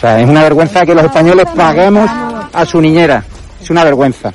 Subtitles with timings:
[0.00, 2.10] O sea, es una vergüenza que los españoles paguemos
[2.54, 3.22] a su niñera.
[3.60, 4.32] Es una vergüenza.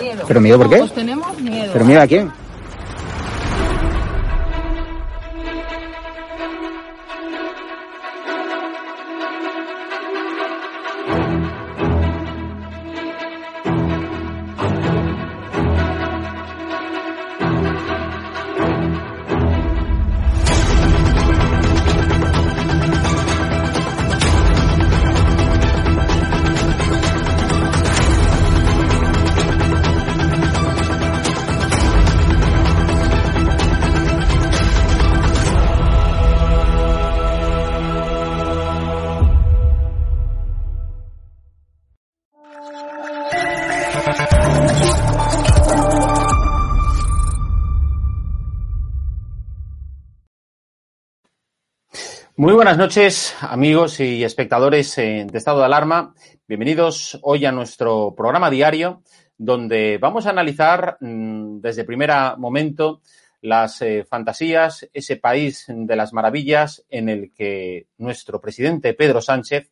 [0.00, 0.24] Miedo.
[0.28, 0.76] ¿Pero miedo por qué?
[0.76, 1.70] Todos tenemos miedo.
[1.72, 2.45] ¿Pero mira a quién?
[52.66, 56.16] Buenas noches, amigos y espectadores eh, de estado de alarma.
[56.48, 59.04] Bienvenidos hoy a nuestro programa diario,
[59.38, 63.02] donde vamos a analizar mm, desde primer momento
[63.40, 69.70] las eh, fantasías, ese país de las maravillas en el que nuestro presidente Pedro Sánchez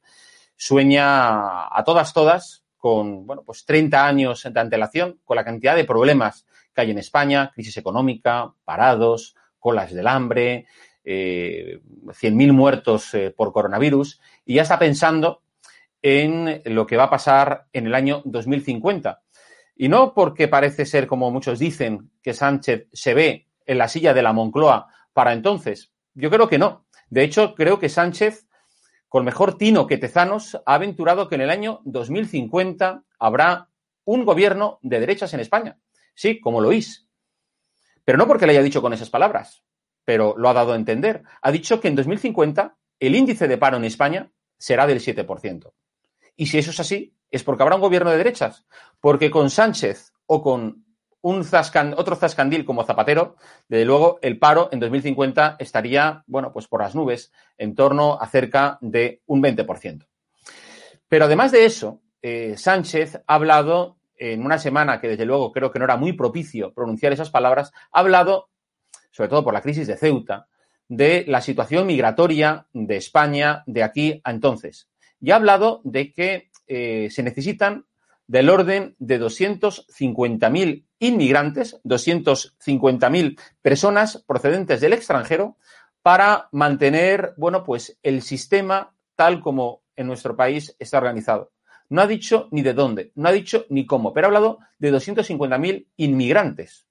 [0.55, 5.83] sueña a todas, todas, con bueno, pues 30 años de antelación, con la cantidad de
[5.83, 10.67] problemas que hay en España, crisis económica, parados, colas del hambre,
[11.05, 15.43] eh, 100.000 muertos eh, por coronavirus, y ya está pensando
[16.03, 19.23] en lo que va a pasar en el año 2050.
[19.77, 24.15] Y no porque parece ser, como muchos dicen, que Sánchez se ve en la silla
[24.15, 25.93] de la Moncloa para entonces?
[26.15, 26.87] Yo creo que no.
[27.11, 28.47] De hecho, creo que Sánchez,
[29.09, 33.69] con mejor tino que Tezanos, ha aventurado que en el año 2050 habrá
[34.05, 35.79] un gobierno de derechas en España.
[36.15, 37.09] Sí, como lo oís.
[38.05, 39.65] Pero no porque le haya dicho con esas palabras,
[40.05, 41.23] pero lo ha dado a entender.
[41.43, 45.73] Ha dicho que en 2050 el índice de paro en España será del 7%.
[46.37, 48.67] Y si eso es así, es porque habrá un gobierno de derechas.
[49.01, 50.85] Porque con Sánchez o con
[51.25, 51.47] un
[51.97, 53.37] otro zascandil como Zapatero,
[53.67, 58.27] desde luego el paro en 2050 estaría, bueno, pues por las nubes, en torno a
[58.27, 60.07] cerca de un 20%.
[61.09, 65.71] Pero además de eso, eh, Sánchez ha hablado en una semana que desde luego creo
[65.71, 68.51] que no era muy propicio pronunciar esas palabras, ha hablado,
[69.15, 70.49] sobre todo por la crisis de Ceuta,
[70.89, 74.89] de la situación migratoria de España de aquí a entonces.
[75.21, 77.87] Y ha hablado de que eh, se necesitan
[78.27, 85.59] del orden de 250.000 inmigrantes, 250.000 personas procedentes del extranjero
[86.03, 91.53] para mantener, bueno, pues el sistema tal como en nuestro país está organizado.
[91.89, 94.93] No ha dicho ni de dónde, no ha dicho ni cómo, pero ha hablado de
[94.93, 96.89] 250.000 inmigrantes.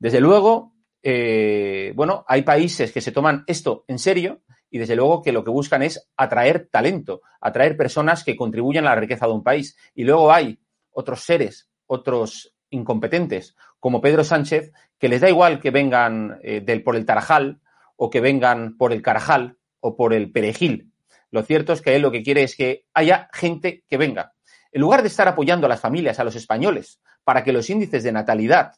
[0.00, 5.22] Desde luego, eh, bueno, hay países que se toman esto en serio y desde luego
[5.22, 9.32] que lo que buscan es atraer talento, atraer personas que contribuyan a la riqueza de
[9.32, 9.76] un país.
[9.94, 10.60] Y luego hay
[10.92, 16.82] otros seres, otros incompetentes, como Pedro Sánchez, que les da igual que vengan eh, del,
[16.82, 17.60] por el Tarajal
[17.96, 20.92] o que vengan por el Carajal o por el Perejil.
[21.30, 24.34] Lo cierto es que él lo que quiere es que haya gente que venga.
[24.72, 28.04] En lugar de estar apoyando a las familias, a los españoles, para que los índices
[28.04, 28.74] de natalidad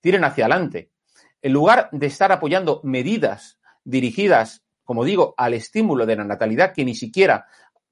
[0.00, 0.90] tiren hacia adelante,
[1.44, 6.84] en lugar de estar apoyando medidas dirigidas como digo, al estímulo de la natalidad que
[6.84, 7.46] ni siquiera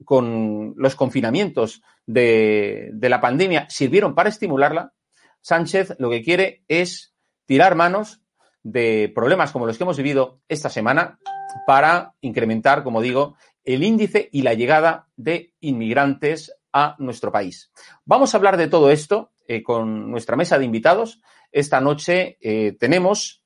[0.05, 4.93] con los confinamientos de, la pandemia sirvieron para estimularla,
[5.41, 7.13] Sánchez lo que quiere es
[7.45, 8.21] tirar manos
[8.61, 11.19] de problemas como los que hemos vivido esta semana
[11.67, 13.35] para incrementar, como digo,
[13.65, 17.71] el índice y la llegada de inmigrantes a nuestro país.
[18.05, 21.21] Vamos a hablar de todo esto eh, con nuestra mesa de invitados.
[21.51, 23.42] Esta noche eh, tenemos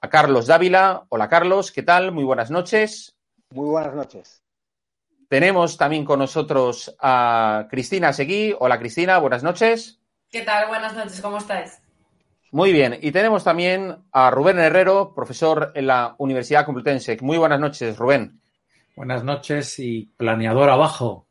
[0.00, 1.04] a Carlos Dávila.
[1.08, 2.12] Hola Carlos, ¿qué tal?
[2.12, 3.16] Muy buenas noches.
[3.50, 4.42] Muy buenas noches.
[5.28, 8.54] Tenemos también con nosotros a Cristina Seguí.
[8.58, 10.00] Hola Cristina, buenas noches.
[10.30, 10.68] ¿Qué tal?
[10.68, 11.80] Buenas noches, ¿cómo estáis?
[12.52, 17.16] Muy bien, y tenemos también a Rubén Herrero, profesor en la Universidad Complutense.
[17.20, 18.40] Muy buenas noches, Rubén.
[18.96, 21.26] Buenas noches y planeador abajo.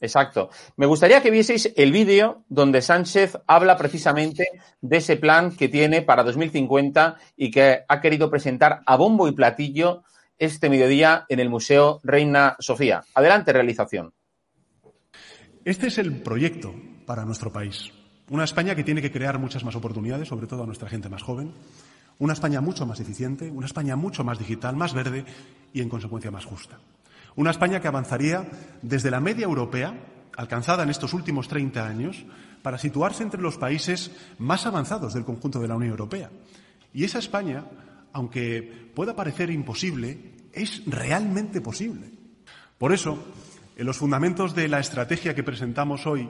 [0.00, 0.50] Exacto.
[0.76, 4.46] Me gustaría que vieseis el vídeo donde Sánchez habla precisamente
[4.80, 9.32] de ese plan que tiene para 2050 y que ha querido presentar a bombo y
[9.32, 10.04] platillo
[10.38, 13.02] este mediodía en el Museo Reina Sofía.
[13.14, 14.12] Adelante, realización.
[15.64, 16.74] Este es el proyecto
[17.04, 17.90] para nuestro país.
[18.30, 21.22] Una España que tiene que crear muchas más oportunidades, sobre todo a nuestra gente más
[21.22, 21.52] joven.
[22.18, 25.24] Una España mucho más eficiente, una España mucho más digital, más verde
[25.72, 26.78] y, en consecuencia, más justa.
[27.38, 28.48] Una España que avanzaría
[28.82, 29.94] desde la media europea,
[30.36, 32.26] alcanzada en estos últimos 30 años,
[32.62, 36.32] para situarse entre los países más avanzados del conjunto de la Unión Europea.
[36.92, 37.64] Y esa España,
[38.12, 42.10] aunque pueda parecer imposible, es realmente posible.
[42.76, 43.22] Por eso,
[43.76, 46.28] en los fundamentos de la estrategia que presentamos hoy,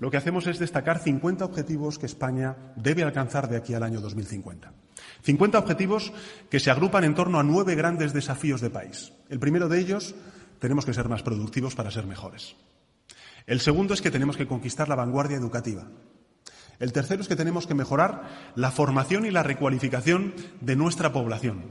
[0.00, 4.00] lo que hacemos es destacar 50 objetivos que España debe alcanzar de aquí al año
[4.00, 4.72] 2050.
[5.22, 6.12] 50 objetivos
[6.50, 9.12] que se agrupan en torno a nueve grandes desafíos de país.
[9.28, 10.16] El primero de ellos
[10.58, 12.56] tenemos que ser más productivos para ser mejores.
[13.46, 15.86] El segundo es que tenemos que conquistar la vanguardia educativa.
[16.78, 21.64] El tercero es que tenemos que mejorar la formación y la recualificación de nuestra población.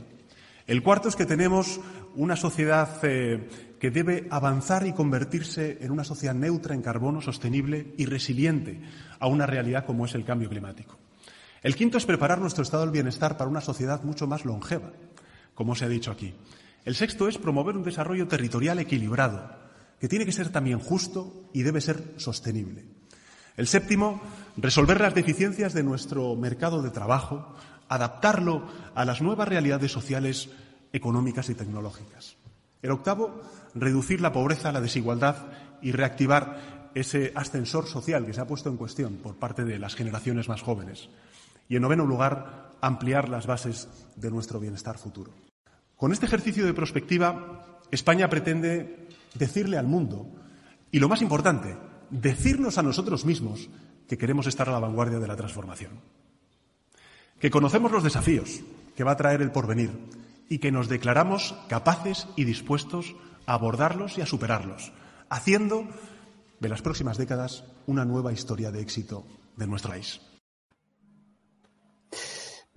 [0.66, 1.80] El cuarto es que tenemos
[2.16, 3.48] una sociedad eh,
[3.80, 8.82] que debe avanzar y convertirse en una sociedad neutra en carbono, sostenible y resiliente
[9.20, 10.98] a una realidad como es el cambio climático.
[11.64, 14.92] El quinto es preparar nuestro estado del bienestar para una sociedad mucho más longeva,
[15.54, 16.34] como se ha dicho aquí.
[16.88, 19.52] El sexto es promover un desarrollo territorial equilibrado,
[20.00, 22.86] que tiene que ser también justo y debe ser sostenible.
[23.58, 24.22] El séptimo,
[24.56, 27.54] resolver las deficiencias de nuestro mercado de trabajo,
[27.90, 30.48] adaptarlo a las nuevas realidades sociales,
[30.94, 32.38] económicas y tecnológicas.
[32.82, 33.42] El octavo,
[33.76, 35.48] reducir la pobreza, la desigualdad
[35.82, 39.96] y reactivar ese ascensor social que se ha puesto en cuestión por parte de las
[39.96, 41.10] generaciones más jóvenes.
[41.68, 45.47] Y, en noveno lugar, ampliar las bases de nuestro bienestar futuro.
[45.98, 50.30] Con este ejercicio de prospectiva, España pretende decirle al mundo,
[50.92, 51.76] y lo más importante,
[52.12, 53.68] decirnos a nosotros mismos
[54.08, 56.00] que queremos estar a la vanguardia de la transformación.
[57.40, 58.62] Que conocemos los desafíos
[58.96, 59.92] que va a traer el porvenir
[60.50, 63.16] y que nos declaramos capaces y dispuestos
[63.48, 64.92] a abordarlos y a superarlos,
[65.30, 65.88] haciendo
[66.60, 69.26] de las próximas décadas una nueva historia de éxito
[69.56, 70.22] de nuestro país.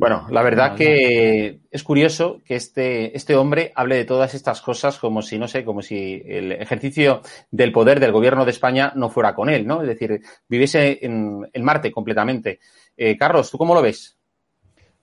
[0.00, 4.99] Bueno, la verdad que es curioso que este, este hombre hable de todas estas cosas
[4.99, 9.11] como si, no sé, como si el ejercicio del poder del gobierno de España no
[9.11, 9.83] fuera con él, ¿no?
[9.83, 12.61] Es decir, viviese en, en Marte completamente.
[12.97, 14.16] Eh, Carlos, ¿tú cómo lo ves?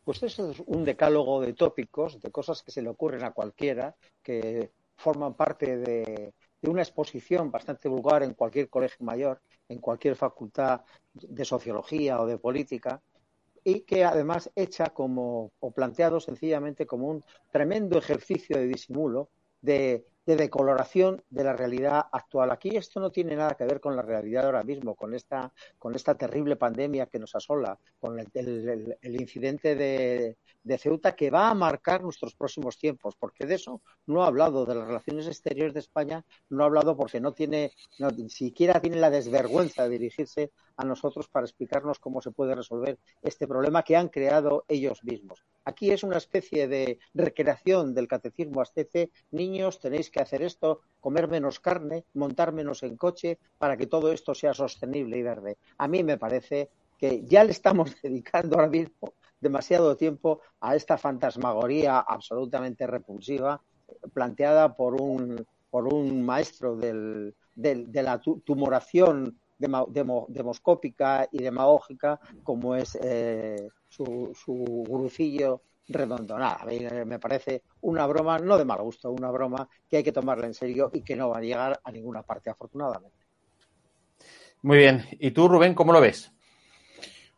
[0.03, 3.95] Pues eso es un decálogo de tópicos, de cosas que se le ocurren a cualquiera,
[4.23, 10.15] que forman parte de, de una exposición bastante vulgar en cualquier colegio mayor, en cualquier
[10.15, 10.81] facultad
[11.13, 12.99] de sociología o de política,
[13.67, 20.05] y que además hecha como, o planteado sencillamente como un tremendo ejercicio de disimulo, de,
[20.25, 22.51] de, decoloración de la realidad actual.
[22.51, 25.95] Aquí esto no tiene nada que ver con la realidad ahora mismo, con esta, con
[25.95, 31.29] esta terrible pandemia que nos asola, con el, el, el incidente de, de, Ceuta que
[31.29, 35.27] va a marcar nuestros próximos tiempos, porque de eso no ha hablado, de las relaciones
[35.27, 39.83] exteriores de España, no ha hablado porque no tiene, no, ni siquiera tiene la desvergüenza
[39.83, 44.63] de dirigirse a nosotros para explicarnos cómo se puede resolver este problema que han creado
[44.67, 45.43] ellos mismos.
[45.65, 49.11] Aquí es una especie de recreación del catecismo ascete.
[49.31, 54.11] Niños, tenéis que hacer esto, comer menos carne, montar menos en coche, para que todo
[54.11, 55.57] esto sea sostenible y verde.
[55.77, 60.97] A mí me parece que ya le estamos dedicando ahora mismo demasiado tiempo a esta
[60.97, 63.61] fantasmagoría absolutamente repulsiva
[64.13, 73.67] planteada por un, por un maestro de la tumoración demoscópica y demagógica como es eh,
[73.87, 74.53] su, su
[74.87, 76.37] gurucillo redondo.
[76.37, 80.03] Nada, a mí me parece una broma, no de mal gusto, una broma que hay
[80.03, 83.25] que tomarla en serio y que no va a llegar a ninguna parte, afortunadamente.
[84.63, 85.05] Muy bien.
[85.19, 86.31] ¿Y tú, Rubén, cómo lo ves?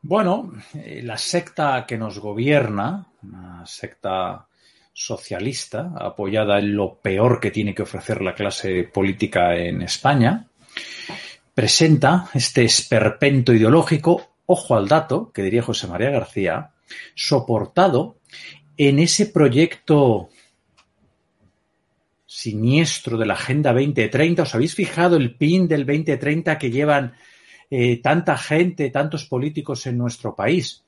[0.02, 4.48] Bueno, eh, la secta que nos gobierna, una secta
[4.94, 10.48] socialista, apoyada en lo peor que tiene que ofrecer la clase política en España,
[11.60, 16.72] presenta este esperpento ideológico, ojo al dato, que diría José María García,
[17.16, 18.16] soportado
[18.78, 20.30] en ese proyecto
[22.25, 24.44] siniestro de la Agenda 2030.
[24.44, 27.13] ¿Os habéis fijado el pin del 2030 que llevan
[27.70, 30.86] eh, tanta gente, tantos políticos en nuestro país?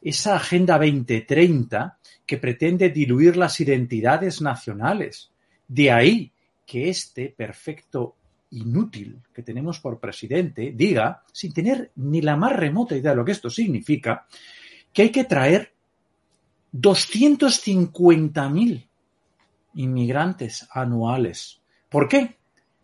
[0.00, 5.30] Esa Agenda 2030 que pretende diluir las identidades nacionales.
[5.68, 6.32] De ahí
[6.64, 8.14] que este perfecto
[8.50, 13.24] inútil que tenemos por presidente diga, sin tener ni la más remota idea de lo
[13.24, 14.26] que esto significa,
[14.92, 15.72] que hay que traer
[16.72, 18.86] 250.000
[19.74, 21.60] inmigrantes anuales.
[21.88, 22.36] ¿Por qué?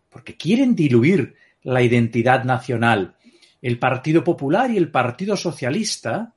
[0.09, 3.15] Porque quieren diluir la identidad nacional.
[3.61, 6.33] El Partido Popular y el Partido Socialista,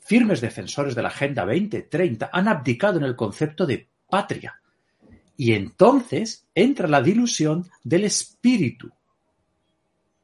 [0.00, 4.60] firmes defensores de la Agenda 2030, han abdicado en el concepto de patria
[5.36, 8.90] y entonces entra la dilusión del espíritu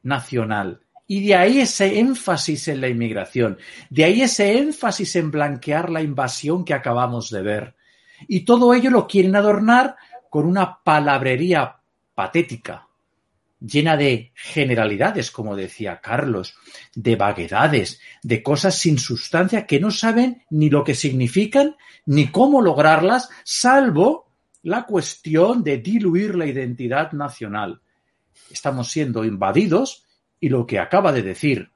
[0.01, 0.81] nacional.
[1.07, 3.57] Y de ahí ese énfasis en la inmigración,
[3.89, 7.75] de ahí ese énfasis en blanquear la invasión que acabamos de ver.
[8.27, 9.95] Y todo ello lo quieren adornar
[10.29, 11.77] con una palabrería
[12.15, 12.87] patética,
[13.59, 16.55] llena de generalidades, como decía Carlos,
[16.95, 22.61] de vaguedades, de cosas sin sustancia que no saben ni lo que significan ni cómo
[22.61, 24.22] lograrlas, salvo
[24.63, 27.81] la cuestión de diluir la identidad nacional.
[28.49, 30.05] Estamos siendo invadidos
[30.39, 31.69] y lo que acaba de decir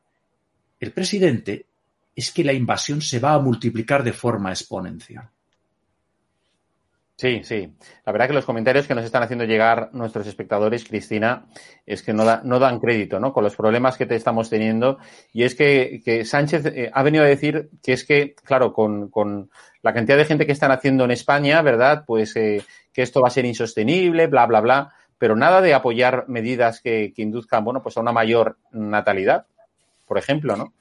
[0.80, 1.66] el presidente
[2.16, 5.30] es que la invasión se va a multiplicar de forma exponencial.
[7.20, 7.76] Sí, sí.
[8.06, 11.48] La verdad que los comentarios que nos están haciendo llegar nuestros espectadores, Cristina,
[11.84, 13.34] es que no, da, no dan crédito, ¿no?
[13.34, 15.00] Con los problemas que te estamos teniendo.
[15.34, 19.10] Y es que, que Sánchez eh, ha venido a decir que es que, claro, con,
[19.10, 19.50] con,
[19.82, 22.04] la cantidad de gente que están haciendo en España, ¿verdad?
[22.06, 24.94] Pues eh, que esto va a ser insostenible, bla, bla, bla.
[25.18, 29.48] Pero nada de apoyar medidas que, que induzcan, bueno, pues a una mayor natalidad,
[30.06, 30.72] por ejemplo, ¿no?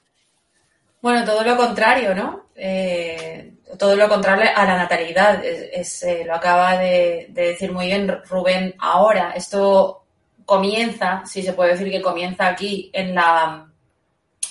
[1.01, 2.47] Bueno, todo lo contrario, ¿no?
[2.55, 5.43] Eh, todo lo contrario a la natalidad.
[5.43, 9.33] Es, eh, lo acaba de, de, decir muy bien Rubén ahora.
[9.35, 10.03] Esto
[10.45, 13.67] comienza, si se puede decir que comienza aquí, en la,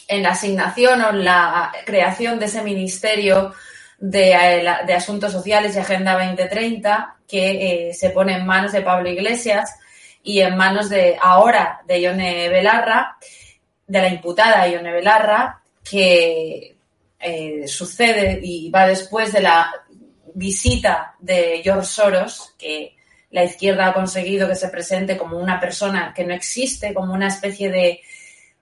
[0.09, 3.55] en la asignación o en la creación de ese ministerio
[3.99, 8.83] de, eh, de Asuntos Sociales y Agenda 2030 que eh, se pone en manos de
[8.83, 9.79] Pablo Iglesias
[10.23, 13.17] y en manos de ahora de Ione Belarra,
[13.87, 16.76] de la imputada Ione Belarra, que
[17.19, 19.73] eh, sucede y va después de la
[20.35, 22.97] visita de George Soros, que
[23.31, 27.28] la izquierda ha conseguido que se presente como una persona que no existe, como una
[27.28, 28.00] especie de,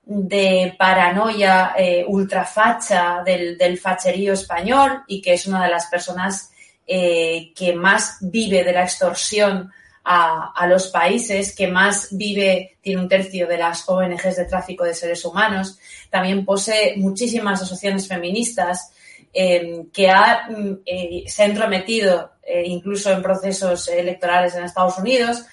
[0.05, 6.53] de paranoia eh, ultrafacha del, del, facherío español y que es una de las personas
[6.87, 9.73] eh, que más vive de la extorsión
[10.05, 14.95] a, los países, que más vive, tiene un tercio de las ONGs de tráfico de
[14.95, 15.79] seres humanos,
[16.11, 18.93] también posee muchísimas asociaciones feministas
[19.33, 24.99] eh, que ha, mm, eh, se ha entrometido eh, incluso en procesos electorales en Estados
[24.99, 25.45] Unidos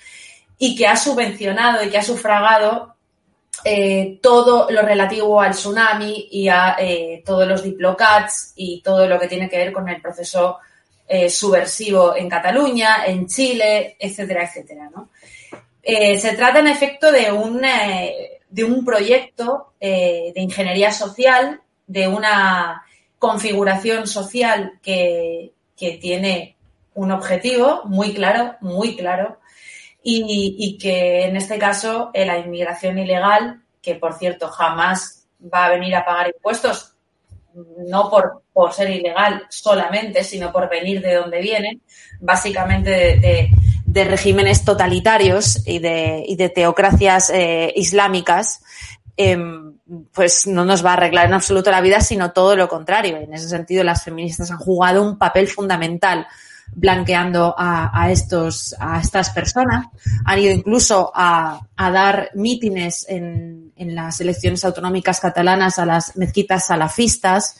[0.57, 2.95] y que ha subvencionado y que ha sufragado
[3.63, 6.77] eh, todo lo relativo al tsunami y a
[7.25, 10.59] todos los diplocats y todo lo que tiene que ver con el proceso
[11.13, 14.89] eh, subversivo en Cataluña, en Chile, etcétera, etcétera.
[14.95, 15.09] ¿no?
[15.83, 22.07] Eh, se trata en efecto de un, eh, de un proyecto de ingeniería social, de
[22.07, 22.81] una
[23.19, 26.55] configuración social que, que tiene
[26.93, 29.39] un objetivo muy claro, muy claro,
[30.01, 35.71] y, y, que en este caso la inmigración ilegal, que por cierto jamás va a
[35.71, 36.95] venir a pagar impuestos,
[37.53, 41.79] no por, por ser ilegal solamente, sino por venir de donde viene,
[42.19, 43.49] básicamente de,
[43.87, 48.61] de, regímenes totalitarios y de, y de teocracias eh, islámicas,
[49.17, 49.35] eh,
[50.13, 53.17] pues no nos va a arreglar en absoluto la vida, sino todo lo contrario.
[53.17, 56.27] En ese sentido, las feministas han jugado un papel fundamental
[56.75, 59.87] blanqueando a, a, estos, a estas personas.
[60.23, 66.15] Han ido incluso a, a dar mítines en, en, las elecciones autonómicas catalanas a las
[66.15, 67.55] mezquitas salafistas,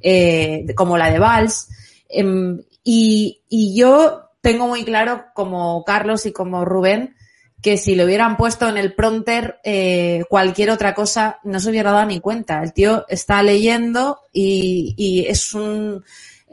[0.00, 1.68] eh, como la de Valls.
[2.08, 7.14] Eh, y, y yo tengo muy claro, como Carlos y como Rubén,
[7.62, 11.92] que si lo hubieran puesto en el pronter eh, cualquier otra cosa no se hubiera
[11.92, 12.60] dado ni cuenta.
[12.62, 16.04] El tío está leyendo y, y es un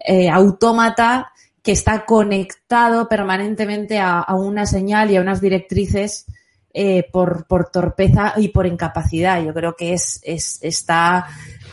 [0.05, 1.33] eh, autómata
[1.63, 6.27] que está conectado permanentemente a, a, una señal y a unas directrices
[6.71, 9.43] eh, por, por, torpeza y por incapacidad.
[9.43, 11.27] Yo creo que es, es, está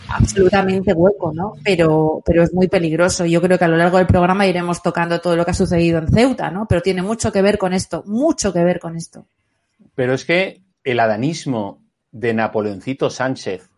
[0.09, 1.55] absolutamente hueco, ¿no?
[1.65, 3.25] Pero, pero es muy peligroso.
[3.25, 5.99] Yo creo que a lo largo del programa iremos tocando todo lo que ha sucedido
[5.99, 6.67] en Ceuta, ¿no?
[6.69, 9.27] Pero tiene mucho que ver con esto, mucho que ver con esto.
[9.95, 13.69] Pero es que el adanismo de Napoleoncito Sánchez,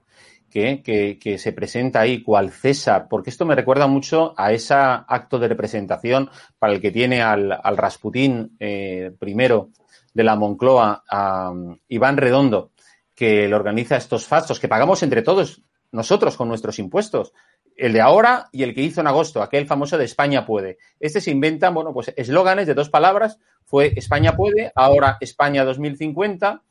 [0.51, 5.39] que, que, se presenta ahí cual César, porque esto me recuerda mucho a ese acto
[5.39, 9.71] de representación para el que tiene al, al Rasputín eh, primero
[10.15, 12.73] de la Moncloa, a um, Iván Redondo,
[13.15, 15.63] que le organiza estos fastos que pagamos entre todos
[15.93, 17.33] nosotros con nuestros impuestos.
[17.77, 20.79] El de ahora y el que hizo en agosto, aquel famoso de España puede.
[20.99, 23.39] Este se inventan, bueno, pues eslóganes de dos palabras.
[23.65, 26.63] Fue España puede, ahora España 2050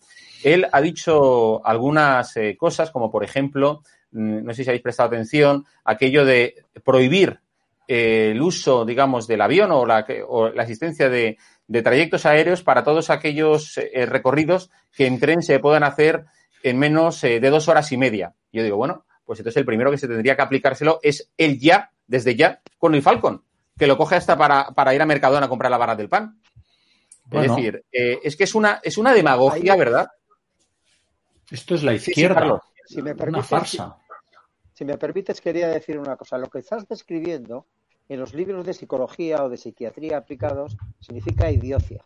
[0.43, 5.07] él ha dicho algunas eh, cosas, como por ejemplo, mm, no sé si habéis prestado
[5.07, 7.39] atención, aquello de prohibir
[7.87, 12.61] eh, el uso, digamos, del avión o la, o la asistencia de, de, trayectos aéreos
[12.61, 16.25] para todos aquellos eh, recorridos que en tren se puedan hacer
[16.63, 18.33] en menos eh, de dos horas y media.
[18.51, 21.91] Yo digo, bueno, pues entonces el primero que se tendría que aplicárselo es el ya,
[22.07, 23.43] desde ya, con el Falcon,
[23.77, 26.41] que lo coge hasta para, para ir a Mercadona a comprar la barra del pan.
[27.25, 27.51] Bueno.
[27.51, 30.07] Es decir, eh, es que es una, es una demagogia, Ahí, ¿verdad?
[31.51, 32.41] Esto es la izquierda.
[32.41, 33.97] Sí, sí, si me permites, una farsa.
[34.71, 36.37] Si, si, me permites, quería decir una cosa.
[36.37, 37.65] Lo que estás describiendo
[38.07, 42.05] en los libros de psicología o de psiquiatría aplicados significa idiocia.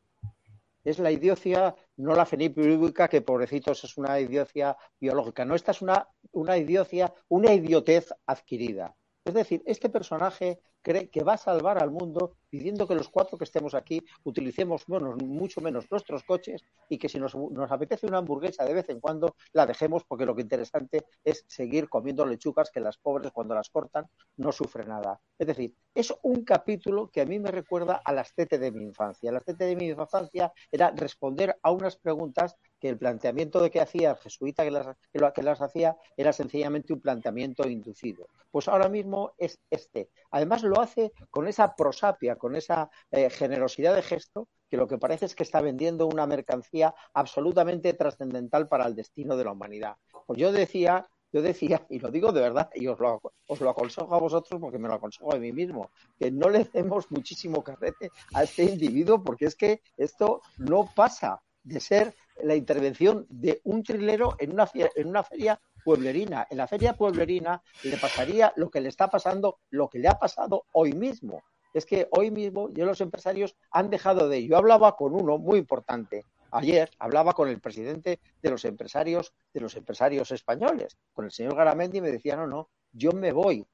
[0.83, 5.45] Es la idiocia, no la fenipríbica, que pobrecitos es una idiocia biológica.
[5.45, 8.95] No, esta es una, una idiocia, una idiotez adquirida.
[9.23, 13.37] Es decir, este personaje cree que va a salvar al mundo pidiendo que los cuatro
[13.37, 18.07] que estemos aquí utilicemos bueno, mucho menos nuestros coches y que si nos, nos, apetece
[18.07, 22.25] una hamburguesa de vez en cuando la dejemos porque lo que interesante es seguir comiendo
[22.25, 25.21] lechugas que las pobres cuando las cortan no sufren nada.
[25.39, 29.31] Es decir, es un capítulo que a mí me recuerda a las de mi infancia.
[29.31, 33.79] Las tete de mi infancia era responder a unas preguntas que el planteamiento de que
[33.79, 34.97] hacía el jesuita que las,
[35.33, 38.27] que, las hacía era sencillamente un planteamiento inducido.
[38.49, 40.09] Pues ahora mismo es este.
[40.31, 44.97] Además lo hace con esa prosapia, con esa eh, generosidad de gesto que lo que
[44.97, 49.97] parece es que está vendiendo una mercancía absolutamente trascendental para el destino de la humanidad.
[50.25, 53.69] Pues yo decía, yo decía, y lo digo de verdad, y os lo, os lo
[53.69, 57.63] aconsejo a vosotros porque me lo aconsejo a mí mismo, que no le demos muchísimo
[57.63, 63.61] carrete a este individuo porque es que esto no pasa de ser la intervención de
[63.63, 66.47] un trilero en una, en una feria pueblerina.
[66.49, 70.17] En la feria pueblerina le pasaría lo que le está pasando, lo que le ha
[70.17, 71.43] pasado hoy mismo.
[71.73, 74.45] Es que hoy mismo ya los empresarios han dejado de.
[74.45, 76.25] Yo hablaba con uno muy importante.
[76.51, 81.55] Ayer hablaba con el presidente de los empresarios, de los empresarios españoles, con el señor
[81.55, 83.65] Garamendi, y me decía, no, no, yo me voy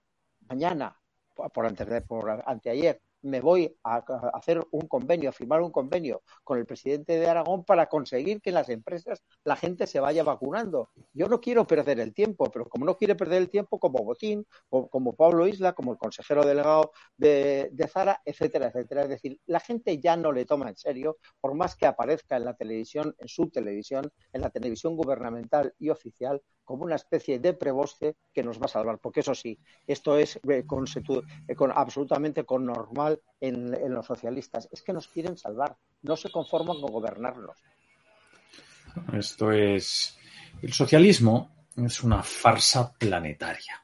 [0.47, 0.95] mañana,
[1.33, 3.97] por, por anteayer, me voy a,
[4.33, 8.49] hacer un convenio, a firmar un convenio con el presidente de Aragón para conseguir que
[8.49, 10.89] en las empresas la gente se vaya vacunando.
[11.13, 14.45] Yo no quiero perder el tiempo, pero como no quiere perder el tiempo, como Botín,
[14.69, 19.03] como Pablo Isla, como el consejero delegado de, de Zara, etcétera, etcétera.
[19.03, 22.45] Es decir, la gente ya no le toma en serio, por más que aparezca en
[22.45, 27.53] la televisión, en su televisión, en la televisión gubernamental y oficial, como una especie de
[27.53, 28.99] preboste que nos va a salvar.
[28.99, 34.67] Porque eso sí, esto es eh, eh, con, absolutamente con normal en, en los socialistas.
[34.69, 37.55] Es que nos quieren salvar, no se conforman con gobernarnos.
[39.13, 40.17] Esto es.
[40.61, 43.81] El socialismo es una farsa planetaria.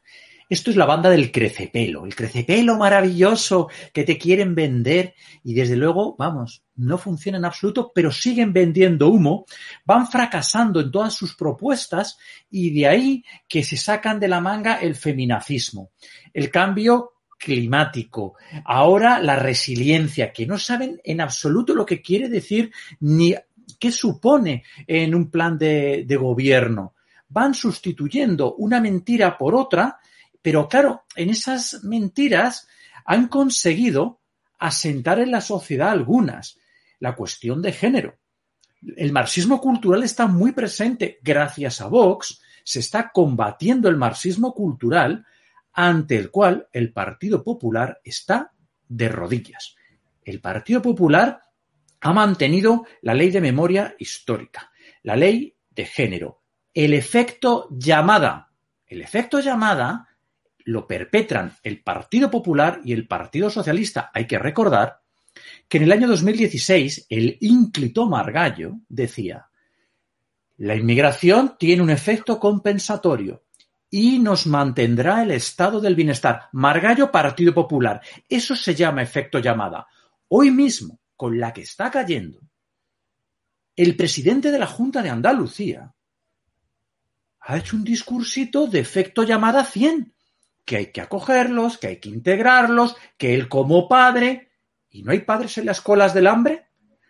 [0.50, 5.78] Esto es la banda del crecepelo, el crecepelo maravilloso que te quieren vender y desde
[5.78, 9.46] luego, vamos, no funciona en absoluto, pero siguen vendiendo humo,
[9.86, 12.18] van fracasando en todas sus propuestas
[12.50, 15.92] y de ahí que se sacan de la manga el feminacismo,
[16.34, 22.72] el cambio climático, ahora la resiliencia, que no saben en absoluto lo que quiere decir
[23.02, 23.36] ni
[23.80, 26.94] qué supone en un plan de, de gobierno.
[27.30, 30.00] Van sustituyendo una mentira por otra
[30.44, 32.68] pero claro, en esas mentiras
[33.06, 34.20] han conseguido
[34.60, 36.60] asentar en la sociedad algunas.
[37.00, 38.18] La cuestión de género.
[38.96, 41.20] El marxismo cultural está muy presente.
[41.22, 45.26] Gracias a Vox se está combatiendo el marxismo cultural
[45.74, 48.54] ante el cual el Partido Popular está
[48.88, 49.76] de rodillas.
[50.24, 51.42] El Partido Popular
[52.00, 54.72] ha mantenido la ley de memoria histórica,
[55.04, 56.42] la ley de género,
[56.74, 58.52] el efecto llamada.
[58.88, 60.08] El efecto llamada
[60.66, 64.12] lo perpetran el Partido Popular y el Partido Socialista.
[64.14, 65.02] Hay que recordar
[65.74, 69.48] que en el año 2016 el ínclito Margallo decía,
[70.58, 73.46] la inmigración tiene un efecto compensatorio
[73.90, 76.44] y nos mantendrá el estado del bienestar.
[76.52, 78.02] Margallo, Partido Popular.
[78.30, 79.88] Eso se llama efecto llamada.
[80.28, 82.40] Hoy mismo, con la que está cayendo,
[83.76, 85.92] el presidente de la Junta de Andalucía
[87.40, 90.14] ha hecho un discursito de efecto llamada 100
[90.66, 94.53] que hay que acogerlos, que hay que integrarlos, que él como padre.
[94.94, 96.68] ¿Y no hay padres en las colas del hambre?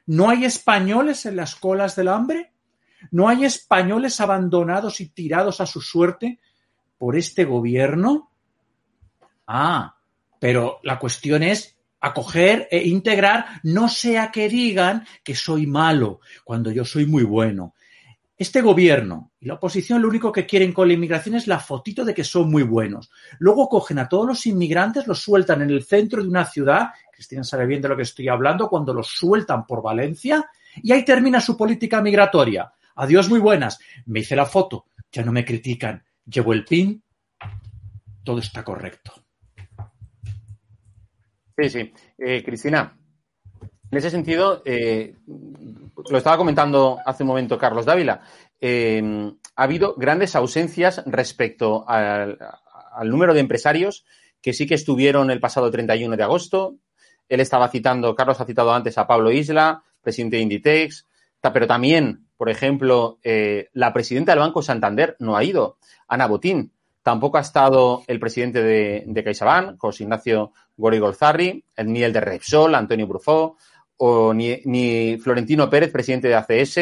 [0.08, 2.54] ¿No hay españoles en las colas del hambre?
[3.12, 6.40] ¿No hay españoles abandonados y tirados a su suerte
[6.98, 8.32] por este gobierno?
[9.46, 9.98] Ah,
[10.40, 16.72] pero la cuestión es acoger e integrar, no sea que digan que soy malo cuando
[16.72, 17.74] yo soy muy bueno.
[18.36, 22.04] Este gobierno y la oposición lo único que quieren con la inmigración es la fotito
[22.04, 23.12] de que son muy buenos.
[23.40, 27.44] Luego cogen a todos los inmigrantes, los sueltan en el centro de una ciudad, Cristina
[27.44, 31.40] sabe bien de lo que estoy hablando, cuando los sueltan por Valencia, y ahí termina
[31.40, 32.74] su política migratoria.
[32.96, 33.80] Adiós, muy buenas.
[34.06, 36.04] Me hice la foto, ya no me critican.
[36.26, 37.04] Llevo el pin,
[38.24, 39.14] todo está correcto.
[41.58, 41.94] Sí, sí.
[42.18, 42.98] Eh, Cristina,
[43.92, 45.16] en ese sentido, eh,
[46.10, 48.22] lo estaba comentando hace un momento Carlos Dávila,
[48.60, 52.40] eh, ha habido grandes ausencias respecto al,
[53.04, 54.06] número de empresarios
[54.42, 56.78] que sí que estuvieron el pasado 31 de agosto.
[57.34, 61.08] Él estaba citando, Carlos ha citado antes a Pablo Isla, presidente de Inditex,
[61.42, 66.72] pero también, por ejemplo, eh, la presidenta del Banco Santander no ha ido, Ana Botín.
[67.02, 72.76] Tampoco ha estado el presidente de, de CaixaBank, José Ignacio Gorigolzarri, ni el de Repsol,
[72.76, 73.58] Antonio Brufó,
[73.98, 76.78] o ni, Florentino Pérez, presidente de ACS,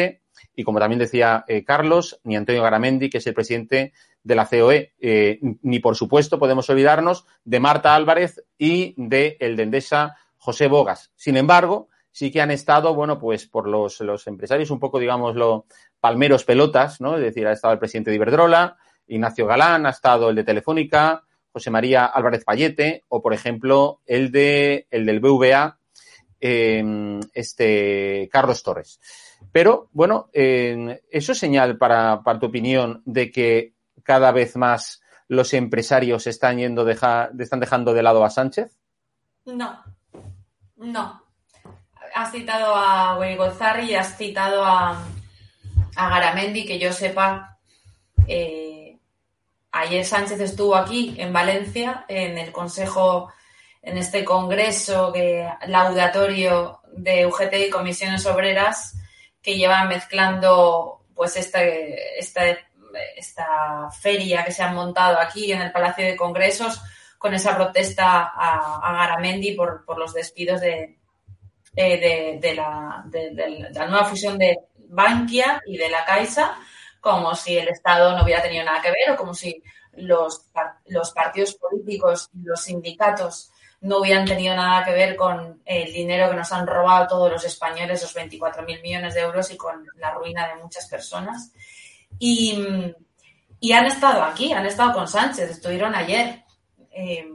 [0.54, 4.46] y como también decía eh, Carlos, ni Antonio Garamendi, que es el presidente de la
[4.46, 10.16] COE, eh, ni por supuesto podemos olvidarnos de Marta Álvarez y de el de Endesa
[10.42, 11.12] José Bogas.
[11.16, 15.66] Sin embargo, sí que han estado, bueno, pues por los, empresarios un poco, digámoslo,
[16.00, 17.16] palmeros pelotas, ¿no?
[17.16, 18.76] Es decir, ha estado el presidente de Iberdrola,
[19.06, 24.32] Ignacio Galán, ha estado el de Telefónica, José María Álvarez Payete, o por ejemplo, el
[24.32, 25.78] de el del BVA,
[26.44, 28.98] Em, este Carlos Torres.
[29.52, 36.26] Pero, bueno, ¿eso es señal para, tu opinión de que cada vez más los empresarios
[36.26, 38.76] están yendo están dejando de lado a Sánchez?
[39.44, 39.84] No,
[40.82, 41.22] no.
[42.14, 45.02] Has citado a Willy Gozarri y has citado a,
[45.96, 47.58] a Garamendi, que yo sepa,
[48.26, 48.98] eh,
[49.70, 53.32] ayer Sánchez estuvo aquí en Valencia, en el Consejo
[53.82, 58.94] en este congreso que, laudatorio de UGT y comisiones obreras
[59.42, 62.64] que llevan mezclando pues este, este,
[63.16, 66.80] esta feria que se han montado aquí en el Palacio de Congresos
[67.22, 70.98] con esa protesta a, Garamendi por, los despidos de,
[71.76, 74.58] eh, de, la, de, la, nueva fusión de
[74.88, 76.58] Bankia y de la Caixa,
[77.00, 80.46] como si el Estado no hubiera tenido nada que ver o como si los,
[80.86, 86.28] los partidos políticos y los sindicatos no hubieran tenido nada que ver con el dinero
[86.28, 90.10] que nos han robado todos los españoles, los 24.000 millones de euros y con la
[90.12, 91.52] ruina de muchas personas.
[92.18, 92.54] Y,
[93.72, 96.44] han estado aquí, han estado con Sánchez, estuvieron ayer.
[96.92, 97.28] Eh,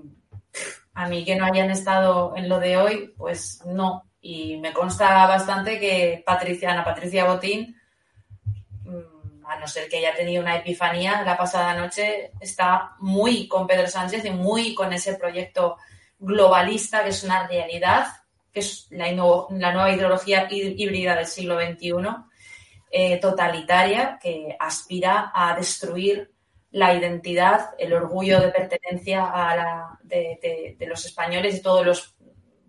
[0.93, 4.10] a mí que no hayan estado en lo de hoy, pues no.
[4.20, 7.76] Y me consta bastante que Patricia, Ana Patricia Botín
[8.84, 13.67] mm, a no ser que haya tenido una epifanía la pasada noche, está muy con
[13.67, 15.78] Pedro Sánchez y muy con ese proyecto
[16.20, 18.08] globalista que es una realidad,
[18.52, 21.93] que es la, la nueva ideología híbrida del siglo XXI,
[22.89, 26.32] eh, totalitaria, que aspira a destruir
[26.71, 32.15] la identidad, el orgullo de pertenencia a la, de, los españoles y todos los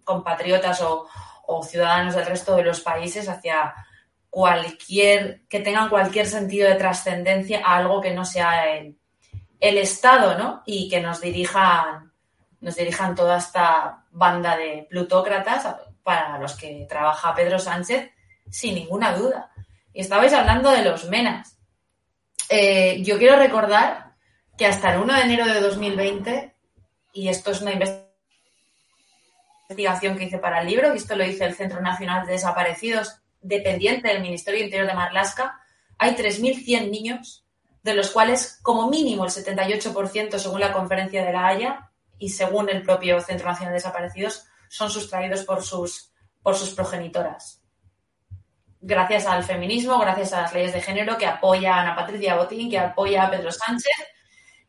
[0.04, 1.06] compatriotas o,
[1.62, 3.74] ciudadanos del resto de los países hacia
[4.28, 8.98] cualquier, que tengan cualquier sentido de trascendencia a algo que no sea el,
[9.58, 10.62] el, Estado, ¿no?
[10.66, 12.12] Y que nos dirijan,
[12.60, 18.10] nos dirijan toda esta banda de plutócratas para los que trabaja Pedro Sánchez,
[18.50, 19.50] sin ninguna duda.
[19.94, 21.57] Y estabais hablando de los menas.
[22.48, 24.14] Eh, yo quiero recordar
[24.56, 26.54] que hasta el 1 de enero de 2020,
[27.12, 28.08] y esto es una investigación
[30.16, 34.08] que hice para el libro, y esto lo hice el Centro Nacional de Desaparecidos dependiente
[34.08, 35.60] del Ministerio Interior de Marlaska,
[35.98, 37.44] hay 3.100 niños,
[37.82, 42.68] de los cuales como mínimo el 78% según la conferencia de la Haya y según
[42.68, 47.57] el propio Centro Nacional de Desaparecidos son sustraídos por sus, por sus progenitoras.
[48.80, 52.78] Gracias al feminismo, gracias a las leyes de género que apoyan a Patricia Botín, que
[52.78, 53.96] apoya a Pedro Sánchez,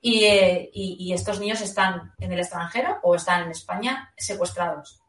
[0.01, 0.71] y, eh,
[1.13, 5.01] estos niños están en el extranjero o están en España secuestrados.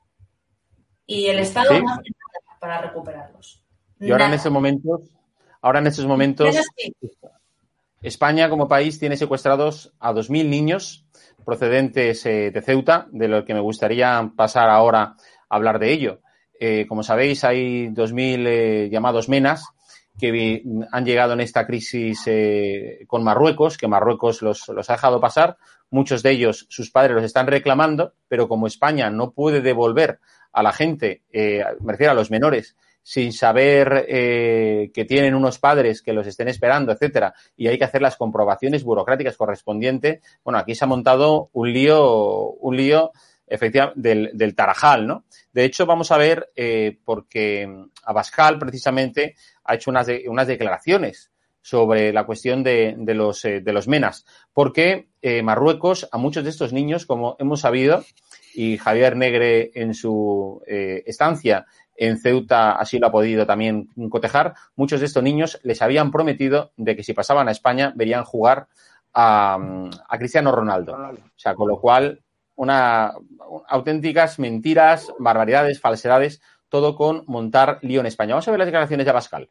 [1.06, 3.64] Y el Estado no hace nada para recuperarlos.
[3.98, 5.00] Y ahora en estos momentos,
[5.60, 6.56] ahora en estos momentos,
[8.02, 11.04] España como país tiene secuestrados a 2.000 niños
[11.44, 15.16] procedentes eh, de Ceuta, de lo que me gustaría pasar ahora
[15.48, 16.20] a hablar de ello.
[16.60, 19.64] Eh, como sabéis, hay 2.000 eh, llamados menas
[20.16, 22.28] que han llegado en esta crisis
[23.06, 25.56] con Marruecos, que Marruecos los, los, ha dejado pasar.
[25.88, 30.20] Muchos de ellos, sus padres los están reclamando, pero como España no puede devolver
[30.52, 36.02] a la gente, me refiero a los menores, sin saber eh, que tienen unos padres
[36.02, 40.20] que los estén esperando, etcétera, y hay que hacer las comprobaciones burocráticas correspondientes.
[40.44, 43.12] Bueno, aquí se ha montado un lío, un lío
[43.50, 45.24] efectivamente del, del Tarajal, ¿no?
[45.52, 47.68] De hecho, vamos a ver, eh, porque
[48.04, 49.34] Abascal precisamente
[49.64, 51.30] ha hecho unas, unas declaraciones
[51.62, 56.44] sobre la cuestión de, de los, eh, de los menas, porque eh, Marruecos a muchos
[56.44, 58.04] de estos niños, como hemos sabido,
[58.54, 64.54] y Javier Negre en su eh, estancia en Ceuta así lo ha podido también cotejar,
[64.74, 68.68] muchos de estos niños les habían prometido de que si pasaban a España verían jugar
[69.12, 69.58] a,
[70.08, 70.94] a Cristiano Ronaldo.
[70.94, 72.22] O sea, con lo cual,
[72.60, 73.14] una,
[73.68, 78.34] auténticas mentiras, barbaridades, falsedades, todo con montar lío en España.
[78.34, 79.48] Vamos a ver las declaraciones de Abascal.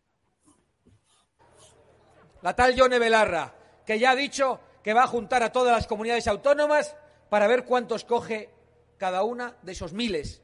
[2.43, 3.51] La tal Yone Belarra,
[3.83, 6.95] que ya ha dicho que va a juntar a todas las comunidades autónomas
[7.29, 8.51] para ver cuántos coge
[8.99, 10.43] cada una de esos miles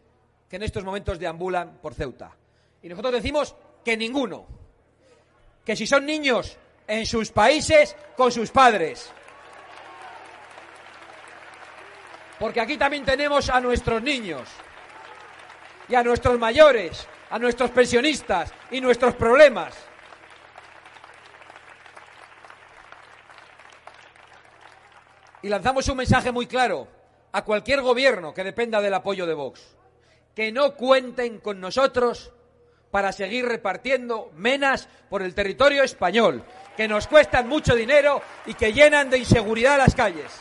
[0.50, 2.36] que en estos momentos deambulan por Ceuta.
[2.82, 4.48] Y nosotros decimos que ninguno.
[5.64, 9.14] Que si son niños en sus países, con sus padres.
[12.40, 14.50] Porque aquí también tenemos a nuestros niños
[15.88, 19.74] y a nuestros mayores, a nuestros pensionistas y nuestros problemas.
[25.42, 26.88] Y lanzamos un mensaje muy claro
[27.32, 29.76] a cualquier gobierno que dependa del apoyo de Vox
[30.36, 32.32] que no cuenten con nosotros
[32.92, 36.44] para seguir repartiendo menas por el territorio español,
[36.78, 40.32] que nos cuestan mucho dinero y que llenan de inseguridad las calles.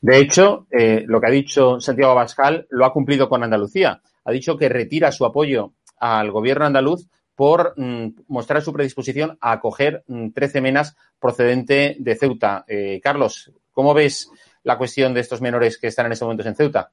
[0.00, 4.00] De hecho, eh, lo que ha dicho Santiago Abascal lo ha cumplido con Andalucía.
[4.24, 9.52] Ha dicho que retira su apoyo al gobierno andaluz por mm, mostrar su predisposición a
[9.52, 12.64] acoger 13 mm, menas procedente de Ceuta.
[12.66, 14.30] Eh, Carlos, ¿cómo ves
[14.62, 16.90] la cuestión de estos menores que están en estos momentos en Ceuta?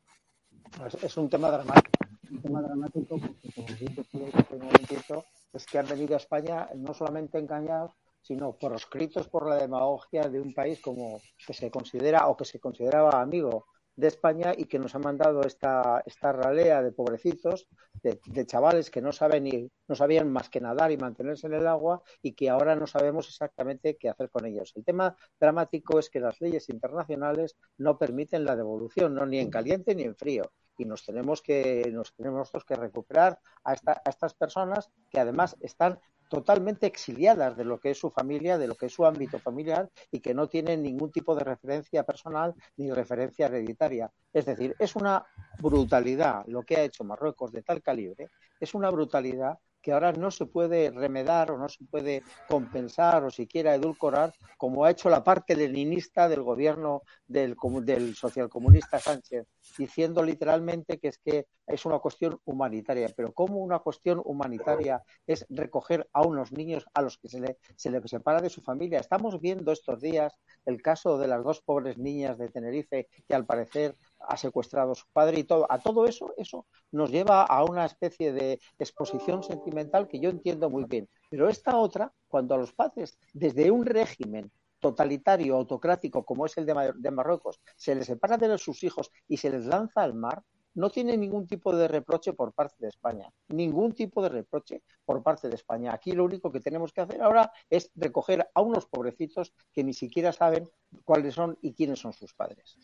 [1.02, 1.90] Es, un tema dramático.
[2.30, 3.20] Un tema dramático
[3.56, 4.06] porque,
[4.50, 7.92] como dicho, es que han venido a España no solamente engañados,
[8.28, 12.60] sino proscritos por la demagogia de un país como que se considera o que se
[12.60, 17.68] consideraba amigo de España y que nos ha mandado esta, esta ralea de pobrecitos,
[18.04, 21.68] de, chavales que no saben ni, no sabían más que nadar y mantenerse en el
[21.68, 24.74] agua y que ahora no sabemos exactamente qué hacer con ellos.
[24.76, 29.50] El tema dramático es que las leyes internacionales no permiten la devolución, no ni en
[29.50, 30.52] caliente ni en frío.
[30.78, 35.58] Y nos tenemos que, nos tenemos que recuperar a, esta, a estas personas que además
[35.62, 39.40] están totalmente exiliadas de lo que es su familia, de lo que es su ámbito
[39.40, 44.12] familiar y que no tienen ningún tipo de referencia personal ni referencia hereditaria.
[44.34, 45.26] Es decir, es una
[45.60, 50.32] brutalidad lo que ha hecho Marruecos de tal calibre, es una brutalidad que ahora no
[50.32, 55.24] se puede remedar o no se puede compensar o siquiera edulcorar como ha hecho la
[55.24, 59.48] parte leninista del gobierno del, del socialcomunista Sánchez,
[59.78, 63.10] diciendo literalmente que es que es una cuestión humanitaria.
[63.16, 67.58] Pero ¿cómo una cuestión humanitaria es recoger a unos niños a los que se le,
[67.78, 69.00] se separa de su familia?
[69.00, 73.46] Estamos viendo estos días el caso de las dos pobres niñas de Tenerife que al
[73.46, 75.66] parecer ha secuestrado a su padre y todo.
[75.70, 80.70] A todo eso, eso nos lleva a una especie de exposición sentimental que yo entiendo
[80.70, 81.10] muy bien.
[81.30, 86.66] Pero esta otra, cuando a los padres, desde un régimen totalitario, autocrático, como es el
[86.66, 90.44] de, Marruecos, se les separa de sus hijos y se les lanza al mar,
[90.76, 93.34] no tiene ningún tipo de reproche por parte de España.
[93.48, 95.92] Ningún tipo de reproche por parte de España.
[95.92, 99.94] Aquí lo único que tenemos que hacer ahora es recoger a unos pobrecitos que ni
[99.94, 100.70] siquiera saben
[101.04, 102.78] cuáles son y quiénes son sus padres.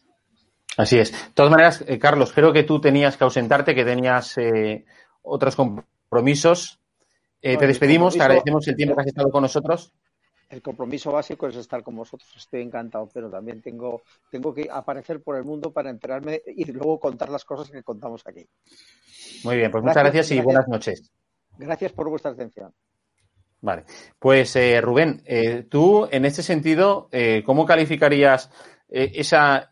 [0.78, 1.12] Así es.
[1.12, 4.86] De todas maneras, eh, Carlos, creo que tú tenías que ausentarte, que tenías eh,
[5.22, 6.80] otros compromisos.
[7.42, 9.92] Eh, te despedimos, te agradecemos el tiempo que has estado con nosotros.
[10.50, 12.32] El compromiso básico es estar con vosotros.
[12.36, 17.00] Estoy encantado, pero también tengo, tengo que aparecer por el mundo para enterarme y luego
[17.00, 18.48] contar las cosas que contamos aquí.
[19.44, 21.12] Muy bien, pues muchas gracias, y buenas noches.
[21.58, 22.72] Gracias por vuestra atención.
[23.62, 23.86] Vale,
[24.20, 25.24] pues Rubén,
[25.70, 27.10] tú en este sentido,
[27.46, 28.52] ¿cómo calificarías
[28.90, 29.70] esa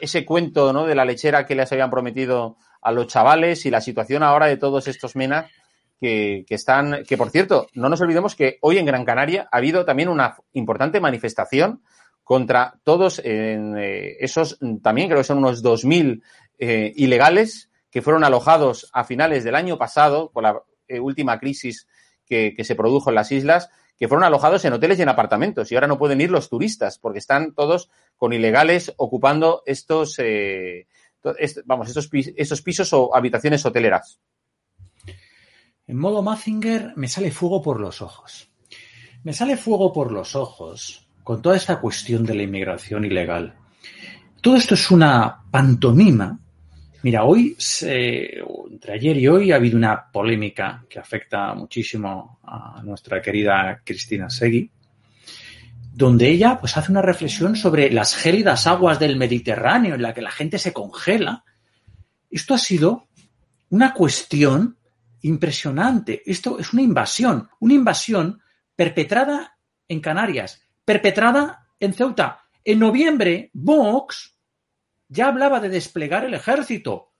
[0.00, 0.86] ese cuento ¿no?
[0.86, 4.56] de la lechera que les habían prometido a los chavales y la situación ahora de
[4.56, 5.50] todos estos menas
[6.00, 9.84] que, están, que por cierto, no nos olvidemos que hoy en Gran Canaria ha habido
[9.84, 11.82] también una importante manifestación
[12.24, 16.22] contra todos eh, esos, también creo que son unos 2.000
[16.58, 21.86] eh, ilegales que fueron alojados a finales del año pasado con la eh, última crisis
[22.24, 23.68] que, que se produjo en las islas
[24.00, 26.98] que fueron alojados en hoteles y en apartamentos y ahora no pueden ir los turistas
[26.98, 30.86] porque están todos con ilegales ocupando estos, eh,
[31.66, 34.18] vamos, estos, pisos o habitaciones hoteleras.
[35.86, 38.50] En modo Mazinger me sale fuego por los ojos.
[39.22, 43.54] Me sale fuego por los ojos con toda esta cuestión de la inmigración ilegal.
[44.40, 46.40] Todo esto es una pantomima
[47.02, 53.22] Mira, hoy, entre ayer y hoy, ha habido una polémica que afecta muchísimo a nuestra
[53.22, 54.70] querida Cristina Segui,
[55.94, 60.20] donde ella pues, hace una reflexión sobre las gélidas aguas del Mediterráneo en la que
[60.20, 61.44] la gente se congela.
[62.30, 63.08] Esto ha sido
[63.70, 64.76] una cuestión
[65.22, 66.22] impresionante.
[66.26, 68.42] Esto es una invasión, una invasión
[68.76, 69.56] perpetrada
[69.88, 72.42] en Canarias, perpetrada en Ceuta.
[72.62, 74.36] En noviembre, Vox
[75.10, 77.12] ya hablaba de desplegar el ejército.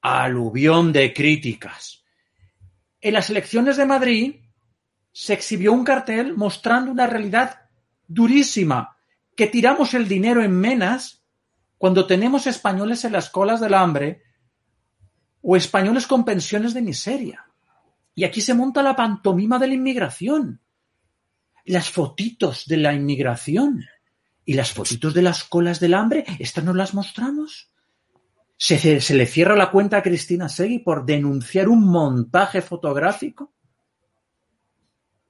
[0.00, 2.02] Aluvión de críticas.
[3.00, 4.36] En las elecciones de Madrid
[5.12, 7.68] se exhibió un cartel mostrando una realidad
[8.08, 8.96] durísima,
[9.36, 11.22] que tiramos el dinero en menas
[11.76, 14.22] cuando tenemos españoles en las colas del hambre
[15.42, 17.44] o españoles con pensiones de miseria.
[18.14, 20.60] Y aquí se monta la pantomima de la inmigración.
[21.66, 23.84] Las fotitos de la inmigración.
[24.44, 26.24] ¿Y las fotitos de las colas del hambre?
[26.38, 27.70] ¿Estas no las mostramos?
[28.56, 33.54] ¿Se, se le cierra la cuenta a Cristina Segui por denunciar un montaje fotográfico?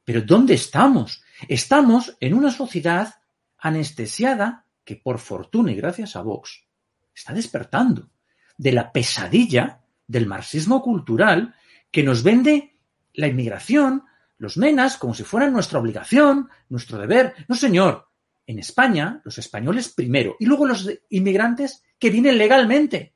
[0.04, 1.22] Pero ¿dónde estamos?
[1.48, 3.14] Estamos en una sociedad
[3.58, 6.66] anestesiada que, por fortuna y gracias a Vox,
[7.14, 8.10] está despertando
[8.56, 11.54] de la pesadilla del marxismo cultural
[11.90, 12.76] que nos vende
[13.14, 14.04] la inmigración,
[14.36, 17.34] los menas, como si fueran nuestra obligación, nuestro deber.
[17.48, 18.10] No, señor,
[18.46, 23.14] en España, los españoles primero, y luego los inmigrantes que vienen legalmente.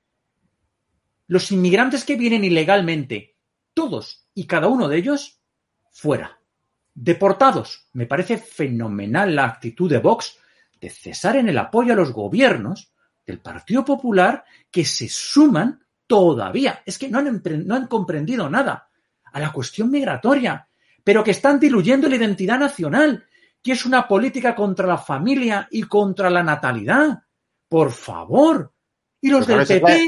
[1.27, 3.37] Los inmigrantes que vienen ilegalmente,
[3.75, 5.41] todos y cada uno de ellos,
[5.91, 6.41] fuera.
[6.95, 7.89] Deportados.
[7.93, 10.39] Me parece fenomenal la actitud de Vox
[10.81, 12.93] de cesar en el apoyo a los gobiernos
[13.27, 16.83] del Partido Popular que se suman todavía.
[16.87, 18.89] Es que no han, no han comprendido nada
[19.25, 20.67] a la cuestión migratoria,
[21.05, 23.28] pero que están diluyendo la identidad nacional
[23.63, 27.19] que es una política contra la familia y contra la natalidad.
[27.69, 28.73] Por favor.
[29.21, 30.07] Y los del PP,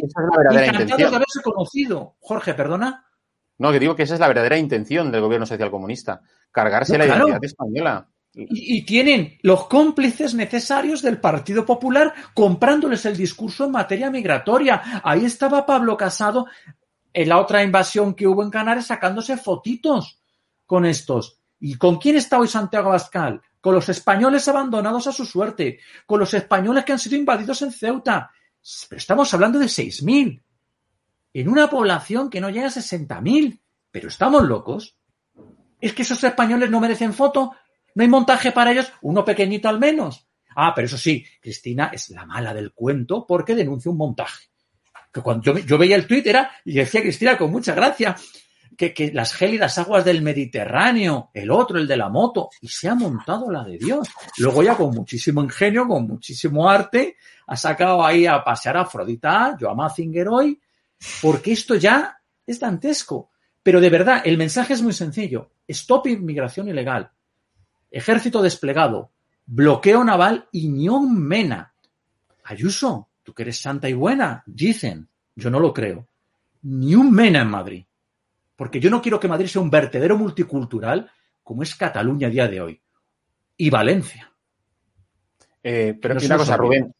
[0.52, 2.16] encantados de haberse conocido.
[2.20, 3.04] Jorge, perdona.
[3.58, 7.44] No, que digo que esa es la verdadera intención del gobierno socialcomunista, cargarse la identidad
[7.44, 8.08] española.
[8.32, 15.02] Y, y, tienen los cómplices necesarios del Partido Popular comprándoles el discurso en materia migratoria.
[15.02, 16.46] Ahí estaba Pablo Casado
[17.12, 20.22] en la otra invasión que hubo en Canarias sacándose fotitos
[20.64, 21.39] con estos.
[21.60, 23.42] ¿Y con quién está hoy Santiago Abascal?
[23.60, 27.70] Con los españoles abandonados a su suerte, con los españoles que han sido invadidos en
[27.70, 28.30] Ceuta.
[28.88, 30.42] Pero estamos hablando de 6.000,
[31.34, 33.60] en una población que no llega a 60.000.
[33.90, 34.96] Pero estamos locos.
[35.80, 37.52] Es que esos españoles no merecen foto,
[37.94, 40.26] no hay montaje para ellos, uno pequeñito al menos.
[40.56, 44.46] Ah, pero eso sí, Cristina es la mala del cuento porque denuncia un montaje.
[45.12, 48.16] Que cuando yo, veía el tuit era, y decía Cristina con mucha gracia,
[48.80, 52.88] que, que las gélidas aguas del Mediterráneo, el otro, el de la moto, y se
[52.88, 54.08] ha montado la de Dios.
[54.38, 59.54] Luego ya con muchísimo ingenio, con muchísimo arte, ha sacado ahí a pasear a Afrodita,
[59.60, 59.74] yo a
[60.30, 60.58] hoy,
[61.20, 63.28] porque esto ya es dantesco.
[63.62, 65.50] Pero de verdad, el mensaje es muy sencillo.
[65.68, 67.10] Stop inmigración ilegal.
[67.90, 69.10] Ejército desplegado.
[69.44, 70.48] Bloqueo naval
[70.88, 71.74] un mena.
[72.44, 75.06] Ayuso, tú que eres santa y buena, dicen.
[75.36, 76.06] Yo no lo creo.
[76.62, 77.84] Ni un mena en Madrid.
[78.60, 81.10] Porque yo no quiero que Madrid sea un vertedero multicultural
[81.42, 82.82] como es Cataluña a día de hoy.
[83.56, 84.30] Y Valencia.
[85.62, 86.58] Eh, pero No una cosa.
[86.58, 86.94] Rubén,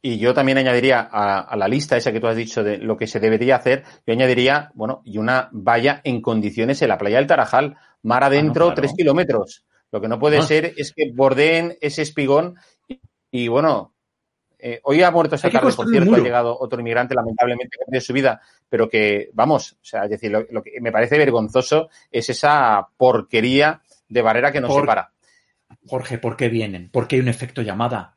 [0.00, 2.96] y yo también añadiría a, a la lista esa que tú has dicho de lo
[2.96, 7.18] que se debería hacer, yo añadiría, bueno, y una valla en condiciones en la playa
[7.18, 8.74] del Tarajal, mar adentro, Ah, claro.
[8.80, 9.66] tres kilómetros.
[9.92, 10.42] Lo que no puede Ah.
[10.42, 12.54] ser es que bordeen ese espigón
[12.88, 12.98] y,
[13.30, 13.93] y, bueno,
[14.66, 18.00] eh, hoy ha muerto que tarde, por cierto, ha llegado otro inmigrante, lamentablemente, que ha
[18.00, 21.90] su vida, pero que, vamos, o sea, es decir, lo, lo que me parece vergonzoso
[22.10, 25.12] es esa porquería de barrera que nos Por- separa.
[25.86, 26.88] Jorge, ¿por qué vienen?
[26.90, 28.16] Porque hay un efecto llamada.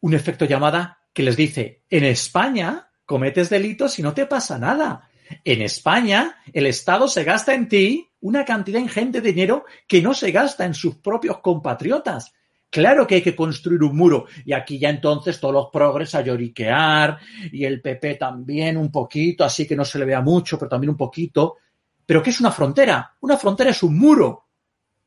[0.00, 5.08] Un efecto llamada que les dice, en España cometes delitos y no te pasa nada.
[5.44, 10.12] En España el Estado se gasta en ti una cantidad ingente de dinero que no
[10.12, 12.34] se gasta en sus propios compatriotas.
[12.74, 14.26] Claro que hay que construir un muro.
[14.44, 17.18] Y aquí ya entonces todos los progres a lloriquear
[17.52, 20.90] y el PP también un poquito, así que no se le vea mucho, pero también
[20.90, 21.58] un poquito.
[22.04, 23.14] ¿Pero qué es una frontera?
[23.20, 24.46] Una frontera es un muro.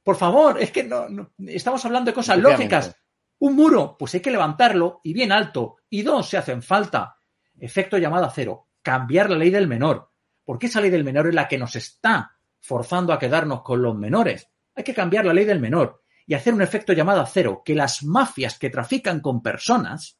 [0.02, 2.86] Por favor, es que no, no- estamos hablando de cosas lógicas.
[3.40, 5.76] Un muro, pues hay que levantarlo y bien alto.
[5.90, 7.18] Y dos, se hacen falta.
[7.60, 8.70] Efecto llamada cero.
[8.82, 10.10] Cambiar la ley del menor.
[10.46, 13.94] Porque esa ley del menor es la que nos está forzando a quedarnos con los
[13.94, 14.48] menores.
[14.74, 17.64] Hay que cambiar la ley del menor y hacer un efecto llamada cero.
[17.66, 20.20] Que las mafias que trafican con personas,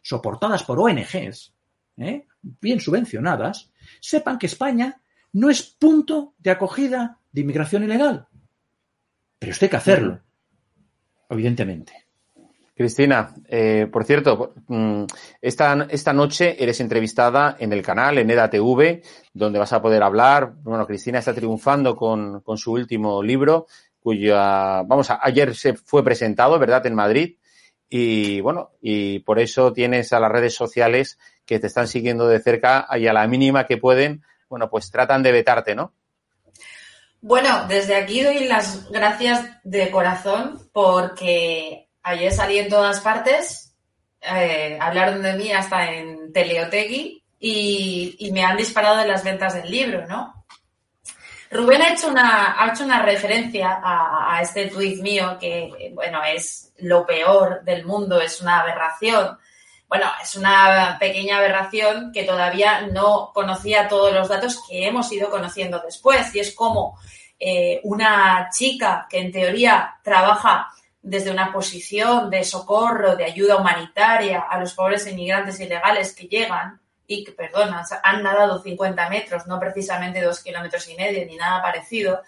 [0.00, 1.52] soportadas por ONGs,
[1.98, 2.26] ¿eh?
[2.40, 3.70] bien subvencionadas,
[4.00, 8.28] sepan que España no es punto de acogida de inmigración ilegal.
[9.38, 10.20] Pero esto hay que hacerlo,
[11.28, 12.06] evidentemente.
[12.74, 15.04] Cristina, eh, por cierto, mm,
[15.42, 19.02] esta, esta noche eres entrevistada en el canal, en EDATV,
[19.34, 20.54] donde vas a poder hablar.
[20.62, 23.66] Bueno, Cristina está triunfando con, con su último libro,
[24.00, 27.36] cuya, vamos, a- ayer se fue presentado, ¿verdad?, en Madrid.
[27.88, 32.40] Y bueno, y por eso tienes a las redes sociales que te están siguiendo de
[32.40, 35.92] cerca y a la mínima que pueden, bueno, pues tratan de vetarte, ¿no?
[37.20, 43.74] Bueno, desde aquí doy las gracias de corazón porque ayer salí en todas partes,
[44.22, 49.54] eh, hablaron de mí hasta en Teleotegui y, y me han disparado en las ventas
[49.54, 50.46] del libro, ¿no?
[51.50, 56.72] Rubén ha hecho una, ha hecho una referencia a, este tuit mío que, bueno, es
[56.78, 59.36] lo peor del mundo, es una aberración.
[59.88, 65.28] Bueno, es una pequeña aberración que todavía no conocía todos los datos que hemos ido
[65.28, 66.32] conociendo después.
[66.36, 66.96] Y es como
[67.40, 70.68] eh, una chica que en teoría trabaja
[71.02, 76.79] desde una posición de socorro, de ayuda humanitaria a los pobres inmigrantes ilegales que llegan
[77.10, 81.60] y que, perdona, han nadado 50 metros, no precisamente dos kilómetros y medio ni nada
[81.60, 82.22] parecido,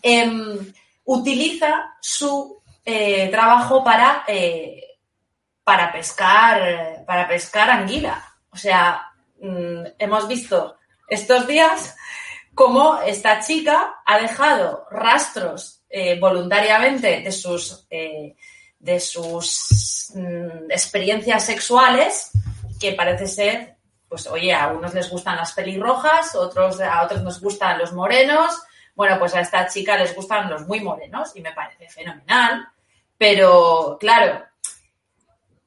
[0.00, 0.72] em,
[1.04, 4.98] utiliza su eh, trabajo para, eh,
[5.64, 8.24] para pescar, para pescar anguila.
[8.50, 9.08] O sea,
[9.40, 10.76] mm, hemos visto
[11.08, 11.96] estos días
[12.54, 22.30] cómo esta chica ha dejado rastros eh, voluntariamente de sus, de sus mm, experiencias sexuales
[22.80, 23.76] que parece ser,
[24.12, 28.60] pues oye, a unos les gustan las pelirrojas, otros, a otros nos gustan los morenos,
[28.94, 32.68] bueno, pues a esta chica les gustan los muy morenos y me parece fenomenal,
[33.16, 34.44] pero claro,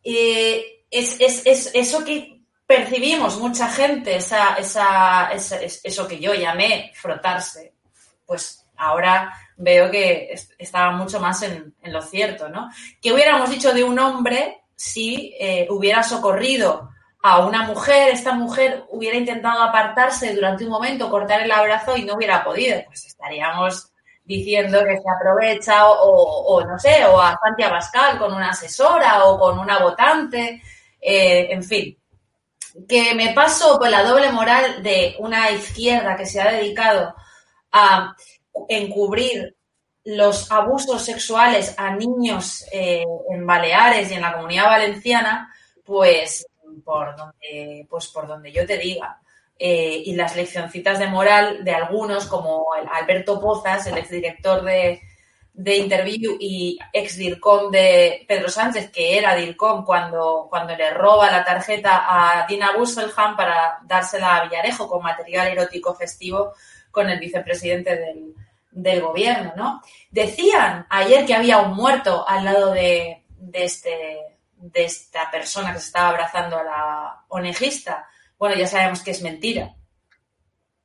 [0.04, 6.20] eh, es, es, es eso que percibimos mucha gente, esa, esa, esa- es- eso que
[6.20, 7.74] yo llamé frotarse,
[8.28, 12.70] pues ahora veo que es- estaba mucho más en, en lo cierto, ¿no?
[13.02, 16.92] ¿Qué hubiéramos dicho de un hombre si eh, hubiera socorrido
[17.28, 22.06] a una mujer, esta mujer hubiera intentado apartarse durante un momento, cortar el abrazo y
[22.06, 22.80] no hubiera podido?
[22.86, 23.92] Pues estaríamos
[24.24, 29.40] diciendo que se aprovecha o, no sé, o a Santi Abascal con una asesora o
[29.40, 30.62] con una votante,
[31.02, 31.98] eh, en fin,
[32.88, 37.16] que me paso por la doble moral de una izquierda que se ha dedicado
[37.72, 38.16] a
[38.70, 39.56] encubrir
[40.04, 45.52] los abusos sexuales a niños eh, en Baleares y en la comunidad valenciana,
[45.84, 46.46] pues
[46.86, 49.20] por donde, pues por donde yo te diga.
[49.58, 55.02] Eh, y las leccioncitas de moral de algunos, como Alberto Pozas, el exdirector de,
[55.54, 61.32] de Interview y ex DIRCOM de Pedro Sánchez, que era DIRCOM cuando, cuando le roba
[61.32, 66.54] la tarjeta a Dina Busselham para dársela a Villarejo con material erótico festivo,
[66.92, 68.36] con el vicepresidente del,
[68.72, 69.82] del gobierno, ¿no?
[70.12, 74.20] Decían ayer que había un muerto al lado de, de, este,
[74.72, 78.08] de esta persona que se estaba abrazando a la onejista.
[78.38, 79.76] Bueno, ya sabemos que es mentira.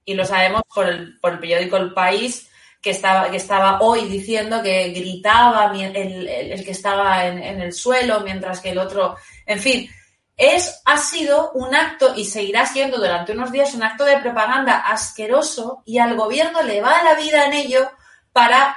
[0.04, 2.50] Y lo sabemos por el, por el periódico El País,
[2.80, 7.60] que estaba, que estaba hoy diciendo que gritaba el, el, el que estaba en, en,
[7.60, 9.90] el suelo, mientras que el otro, en fin,
[10.36, 14.78] es, ha sido un acto y seguirá siendo durante unos días un acto de propaganda
[14.78, 17.90] asqueroso y al gobierno le va la vida en ello
[18.32, 18.74] para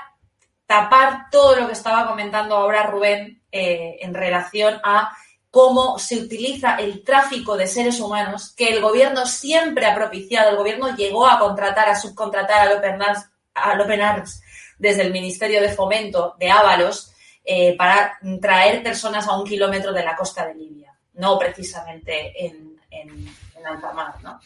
[0.66, 5.16] tapar todo lo que estaba comentando ahora Rubén eh, en relación a
[5.50, 10.50] cómo se utiliza el tráfico de seres humanos que el gobierno siempre ha propiciado.
[10.50, 14.42] El gobierno llegó a contratar, a subcontratar al Open Arms, al Open Arms
[14.78, 17.14] desde el Ministerio de Fomento de Ábalos
[17.46, 22.80] eh, para traer personas a un kilómetro de la costa de Libia no precisamente en,
[22.90, 24.16] en, en alta mar.
[24.22, 24.40] ¿no?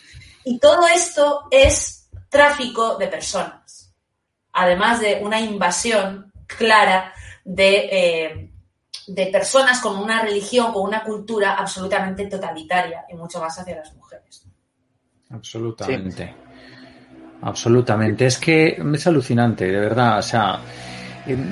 [0.43, 3.93] Y todo esto es tráfico de personas,
[4.53, 8.46] además de una invasión clara de, eh,
[9.07, 13.93] de personas con una religión, con una cultura absolutamente totalitaria y mucho más hacia las
[13.95, 14.45] mujeres.
[15.29, 16.35] Absolutamente.
[17.41, 18.25] Absolutamente.
[18.25, 20.19] Es que es alucinante, de verdad.
[20.19, 20.59] O sea,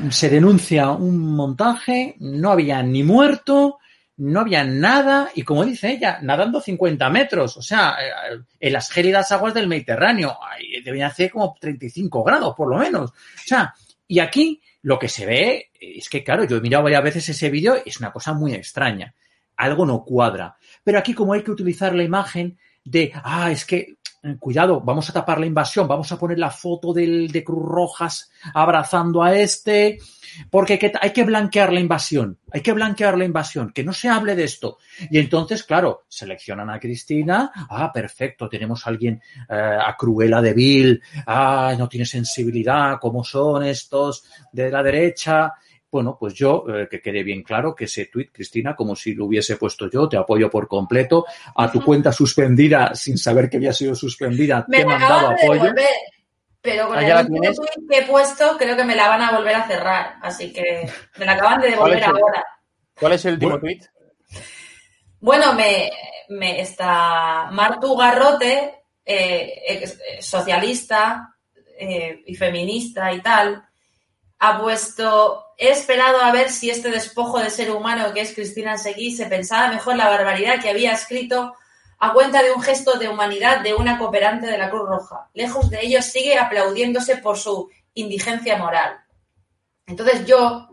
[0.10, 3.80] se denuncia un montaje, no había ni muerto,
[4.18, 8.90] no había nada, y como dice ella, nadando 50 metros, o sea, eh, en las
[8.90, 10.38] gélidas aguas del Mediterráneo,
[10.84, 13.12] debían hacer como 35 grados, por lo menos.
[13.12, 13.74] O sea,
[14.08, 17.50] y aquí lo que se ve es que, claro, yo he mirado varias veces ese
[17.50, 19.16] vídeo, es una cosa muy extraña.
[19.58, 20.58] Algo no cuadra.
[20.84, 23.96] Pero aquí, como hay que utilizar la imagen de, ah, es que
[24.40, 28.32] cuidado, vamos a tapar la invasión, vamos a poner la foto del, de Cruz Rojas
[28.54, 30.00] abrazando a este,
[30.50, 34.36] porque hay que, blanquear la invasión, hay que blanquear la invasión, que no se hable
[34.36, 34.78] de esto.
[35.10, 41.00] Y entonces, claro, seleccionan a Cristina, ah, perfecto, tenemos a alguien, eh, a Cruela de
[41.28, 45.54] ah, no tiene sensibilidad, ¿cómo son estos de la derecha?
[45.96, 49.28] Bueno, pues yo, eh, que quede bien claro que ese tuit, Cristina, como si lo
[49.28, 51.26] hubiese puesto yo, te apoyo por completo,
[51.56, 55.64] a tu cuenta suspendida sin saber que había sido suspendida, me te he mandado apoyo.
[55.64, 55.88] Devolver,
[56.60, 59.56] pero con el último tuit que he puesto, creo que me la van a volver
[59.56, 60.86] a cerrar, así que
[61.18, 62.46] me la acaban de devolver ¿Cuál ahora.
[63.00, 63.86] ¿Cuál es el último tuit?
[65.22, 65.90] Bueno, me,
[66.28, 71.38] me está Martu Garrote, eh, socialista
[71.80, 73.66] eh, y feminista y tal,
[74.40, 78.78] ha puesto, he esperado a ver si este despojo de ser humano que es Cristina
[78.78, 81.56] Seguí se pensaba mejor la barbaridad que había escrito
[82.00, 85.30] a cuenta de un gesto de humanidad de una cooperante de la Cruz Roja.
[85.34, 89.00] Lejos de ello sigue aplaudiéndose por su indigencia moral.
[89.88, 90.68] Entonces yo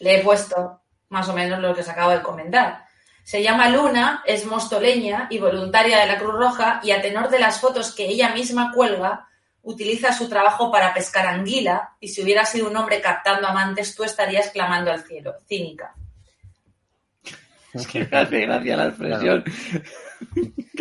[0.00, 2.84] le he puesto más o menos lo que os acabo de comentar.
[3.22, 7.38] Se llama Luna, es mostoleña y voluntaria de la Cruz Roja y a tenor de
[7.38, 9.28] las fotos que ella misma cuelga,
[9.66, 14.04] utiliza su trabajo para pescar anguila y si hubiera sido un hombre captando amantes, tú
[14.04, 15.34] estarías clamando al cielo.
[15.48, 15.92] Cínica.
[17.74, 19.44] Es que me hace gracia la expresión.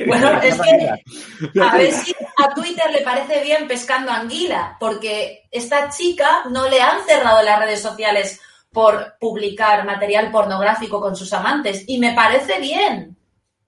[0.07, 5.89] Bueno, es que a ver si a Twitter le parece bien pescando anguila, porque esta
[5.89, 8.39] chica no le han cerrado las redes sociales
[8.71, 13.17] por publicar material pornográfico con sus amantes y me parece bien,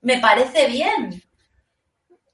[0.02, 1.22] me parece bien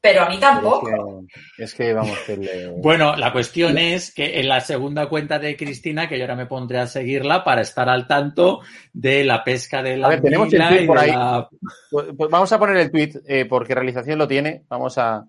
[0.03, 1.23] pero a mí tampoco.
[1.29, 2.67] Es que, es que vamos, que le...
[2.67, 6.45] Bueno, la cuestión es que en la segunda cuenta de Cristina, que yo ahora me
[6.45, 8.59] pondré a seguirla para estar al tanto
[8.91, 10.07] de la pesca de la.
[10.07, 11.11] A ver, tenemos el tweet por ahí.
[11.11, 11.47] La...
[11.89, 14.65] Pues, pues vamos a poner el tweet eh, porque realización lo tiene.
[14.67, 15.25] Vamos a.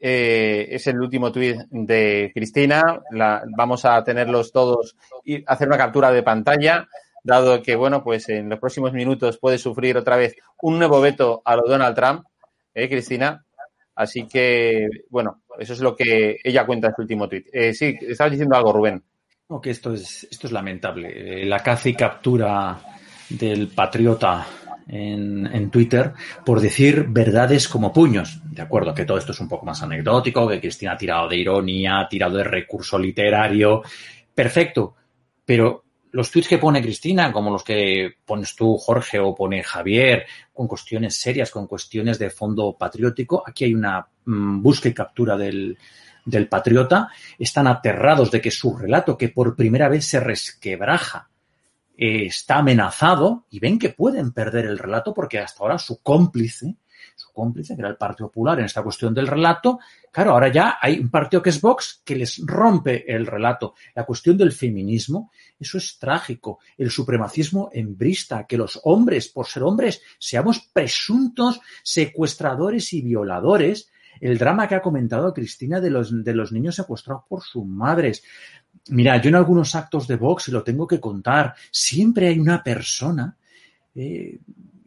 [0.00, 2.98] Eh, es el último tweet de Cristina.
[3.10, 6.88] La, vamos a tenerlos todos y hacer una captura de pantalla
[7.22, 11.42] dado que, bueno, pues en los próximos minutos puede sufrir otra vez un nuevo veto
[11.44, 12.24] a lo Donald Trump,
[12.72, 13.44] ¿eh, Cristina?
[13.94, 17.46] Así que, bueno, eso es lo que ella cuenta en su último tuit.
[17.52, 19.02] Eh, sí, estabas diciendo algo, Rubén.
[19.48, 21.42] No, que esto es, esto es lamentable.
[21.42, 22.78] Eh, la caza y captura
[23.28, 24.46] del patriota
[24.88, 26.12] en, en, Twitter
[26.44, 28.40] por decir verdades como puños.
[28.44, 31.36] De acuerdo, que todo esto es un poco más anecdótico, que Cristina ha tirado de
[31.36, 33.82] ironía, ha tirado de recurso literario.
[34.34, 34.94] Perfecto.
[35.44, 40.26] Pero los tweets que pone Cristina, como los que pones tú, Jorge, o pone Javier,
[40.52, 45.36] con cuestiones serias, con cuestiones de fondo patriótico, aquí hay una mmm, búsqueda y captura
[45.36, 45.78] del,
[46.24, 47.08] del patriota,
[47.38, 51.30] están aterrados de que su relato, que por primera vez se resquebraja,
[51.96, 56.76] eh, está amenazado y ven que pueden perder el relato porque hasta ahora su cómplice,
[57.32, 59.78] cómplice, que era el Partido Popular en esta cuestión del relato,
[60.10, 63.74] claro, ahora ya hay un partido que es Vox que les rompe el relato.
[63.94, 66.58] La cuestión del feminismo, eso es trágico.
[66.76, 74.38] El supremacismo embrista, que los hombres, por ser hombres, seamos presuntos secuestradores y violadores, el
[74.38, 78.22] drama que ha comentado Cristina de los, de los niños secuestrados por sus madres.
[78.88, 82.62] Mira, yo en algunos actos de Vox, y lo tengo que contar, siempre hay una
[82.62, 83.36] persona
[83.94, 84.38] eh,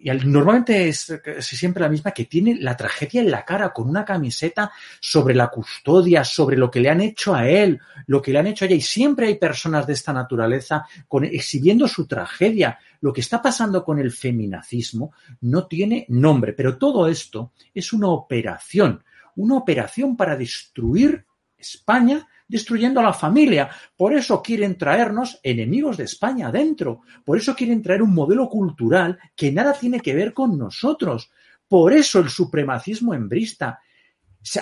[0.05, 4.05] y normalmente es, siempre la misma que tiene la tragedia en la cara con una
[4.05, 8.37] camiseta sobre la custodia, sobre lo que le han hecho a él, lo que le
[8.37, 8.77] han hecho a ella.
[8.77, 10.85] Y siempre hay personas de esta naturaleza
[11.23, 12.77] exhibiendo su tragedia.
[13.01, 18.09] Lo que está pasando con el feminacismo no tiene nombre, pero todo esto es una
[18.09, 19.03] operación,
[19.37, 21.25] una operación para destruir
[21.57, 23.69] España destruyendo a la familia.
[23.95, 27.01] Por eso quieren traernos enemigos de España adentro.
[27.23, 31.31] Por eso quieren traer un modelo cultural que nada tiene que ver con nosotros.
[31.67, 33.79] Por eso el supremacismo embrista.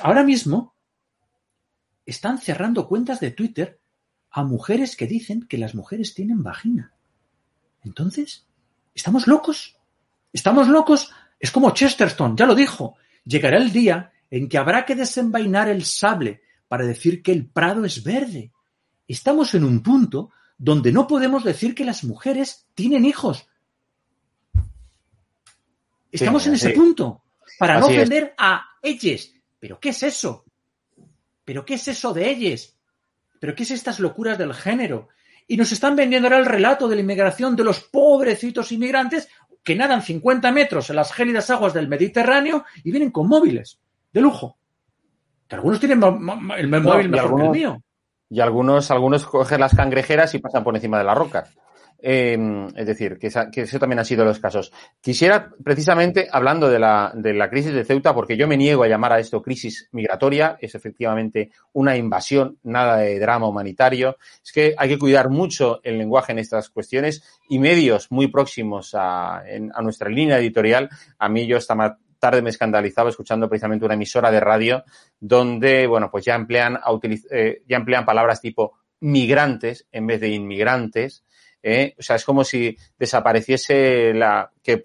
[0.02, 0.76] Ahora mismo
[2.06, 3.80] están cerrando cuentas de Twitter
[4.32, 6.94] a mujeres que dicen que las mujeres tienen vagina.
[7.84, 8.48] Entonces,
[8.96, 9.78] ¿estamos locos?
[10.32, 11.12] ¿Estamos locos?
[11.40, 12.96] Es como Chesterton, ya lo dijo.
[13.26, 16.42] Llegará el día en que habrá que desenvainar el sable
[16.74, 18.52] para decir que el prado es verde.
[19.08, 23.48] Estamos en un punto donde no podemos decir que las mujeres tienen hijos.
[26.12, 27.22] Estamos en ese punto.
[27.60, 29.32] Para no ofender a ellas.
[29.60, 30.46] ¿Pero qué es eso?
[31.46, 32.76] ¿Pero qué es eso de ellas?
[33.40, 35.10] ¿Pero qué es estas locuras del género?
[35.48, 39.30] Y nos están vendiendo ahora el relato de la inmigración de los pobrecitos inmigrantes
[39.64, 43.80] que nadan 50 metros en las gélidas aguas del Mediterráneo y vienen con móviles
[44.12, 44.58] de lujo
[45.54, 47.82] algunos tienen el móvil mejor que el mío.
[48.30, 51.46] Y algunos, algunos cogen las cangrejeras y pasan por encima de la roca.
[52.06, 54.74] Em, es decir, que, eso también ha sido los casos.
[55.00, 58.90] Quisiera, precisamente, hablando de la, de la crisis de Ceuta, porque yo me niego a
[58.90, 64.18] llamar a esto crisis migratoria, es efectivamente una invasión, nada de drama humanitario.
[64.44, 68.94] Es que hay que cuidar mucho el lenguaje en estas cuestiones y medios muy próximos
[68.96, 70.90] a, a nuestra línea editorial.
[71.20, 74.86] A mí yo esta, tarde me escandalizaba escuchando precisamente una emisora de radio
[75.20, 76.80] donde, bueno, pues ya emplean,
[77.30, 81.26] eh, ya emplean palabras tipo migrantes en vez de inmigrantes.
[81.62, 81.94] ¿eh?
[82.00, 84.50] O sea, es como si desapareciese la.
[84.64, 84.82] que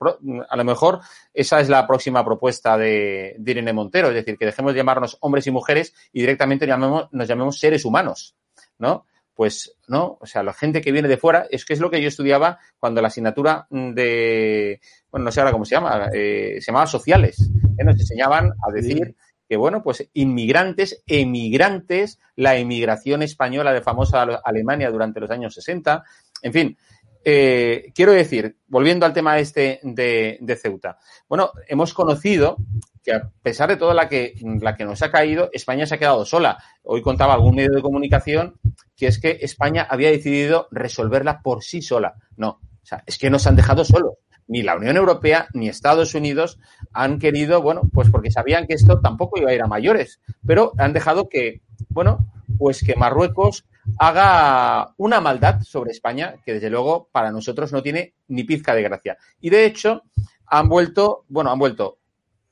[0.48, 0.98] a lo mejor
[1.32, 5.46] esa es la próxima propuesta de, Irene Montero, es decir, que dejemos de llamarnos hombres
[5.46, 8.34] y mujeres y directamente nos llamemos seres humanos,
[8.78, 9.06] ¿no?
[9.38, 12.02] Pues no, o sea, la gente que viene de fuera, es que es lo que
[12.02, 14.80] yo estudiaba cuando la asignatura de,
[15.12, 17.84] bueno, no sé ahora cómo se llama, eh, se llamaba sociales, ¿eh?
[17.84, 19.14] nos enseñaban a decir
[19.48, 26.02] que, bueno, pues inmigrantes, emigrantes, la emigración española de famosa Alemania durante los años 60,
[26.42, 26.78] en fin,
[27.24, 30.98] eh, quiero decir, volviendo al tema este de, Ceuta,
[31.28, 32.56] bueno, hemos conocido
[33.02, 35.98] que a pesar de toda la que, la que nos ha caído, España se ha
[35.98, 36.62] quedado sola.
[36.82, 38.58] Hoy contaba algún medio de comunicación
[38.96, 42.14] que es que España había decidido resolverla por sí sola.
[42.36, 44.14] No, o sea, es que nos han dejado solos.
[44.46, 46.58] Ni la Unión Europea ni Estados Unidos
[46.92, 50.72] han querido, bueno, pues porque sabían que esto tampoco iba a ir a mayores, pero
[50.78, 51.60] han dejado que,
[51.90, 53.66] bueno, pues que Marruecos
[53.98, 58.82] haga una maldad sobre España que desde luego para nosotros no tiene ni pizca de
[58.82, 59.18] gracia.
[59.40, 60.02] Y de hecho
[60.46, 61.98] han vuelto, bueno, han vuelto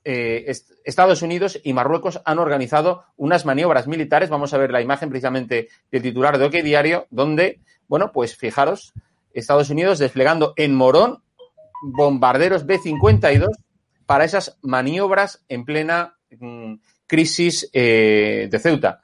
[0.05, 0.53] eh,
[0.85, 4.31] Estados Unidos y Marruecos han organizado unas maniobras militares.
[4.31, 8.93] Vamos a ver la imagen precisamente del titular de OK Diario, donde, bueno, pues fijaros,
[9.33, 11.23] Estados Unidos desplegando en Morón
[11.83, 13.49] bombarderos B-52
[14.07, 16.75] para esas maniobras en plena mm,
[17.07, 19.03] crisis eh, de Ceuta.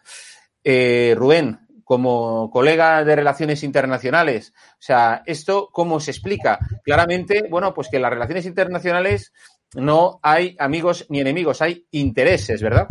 [0.63, 1.62] Eh, Rubén,
[1.93, 6.59] como colega de relaciones internacionales, o sea, ¿esto cómo se explica?
[6.83, 9.35] Claramente, bueno, pues que en las relaciones internacionales
[9.75, 12.89] no hay amigos ni enemigos, hay intereses, ¿verdad?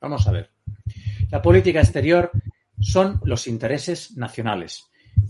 [0.00, 0.52] Vamos a ver.
[1.28, 2.30] La política exterior
[2.78, 4.84] son los intereses nacionales.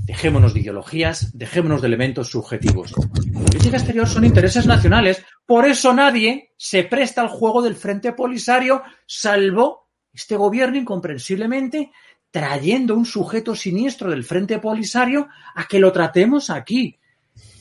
[0.05, 2.93] Dejémonos de ideologías, dejémonos de elementos subjetivos.
[3.33, 5.25] La política exterior son intereses nacionales.
[5.47, 11.93] Por eso nadie se presta al juego del Frente Polisario, salvo este gobierno incomprensiblemente
[12.31, 16.99] trayendo un sujeto siniestro del Frente Polisario a que lo tratemos aquí.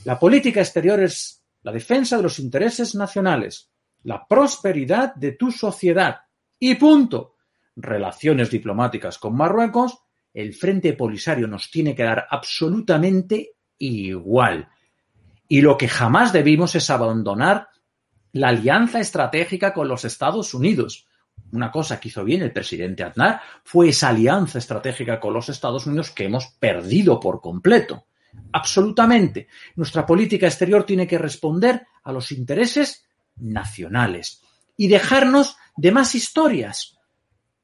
[0.03, 3.69] La política exterior es la defensa de los intereses nacionales,
[4.03, 6.21] la prosperidad de tu sociedad
[6.59, 7.35] y punto.
[7.75, 9.99] Relaciones diplomáticas con Marruecos,
[10.33, 14.69] el Frente Polisario nos tiene que dar absolutamente igual.
[15.47, 17.69] Y lo que jamás debimos es abandonar
[18.33, 21.06] la alianza estratégica con los Estados Unidos
[21.51, 25.85] una cosa que hizo bien el presidente Aznar fue esa alianza estratégica con los Estados
[25.85, 28.05] Unidos que hemos perdido por completo.
[28.51, 29.47] Absolutamente.
[29.75, 33.05] Nuestra política exterior tiene que responder a los intereses
[33.37, 34.41] nacionales
[34.75, 36.97] y dejarnos de más historias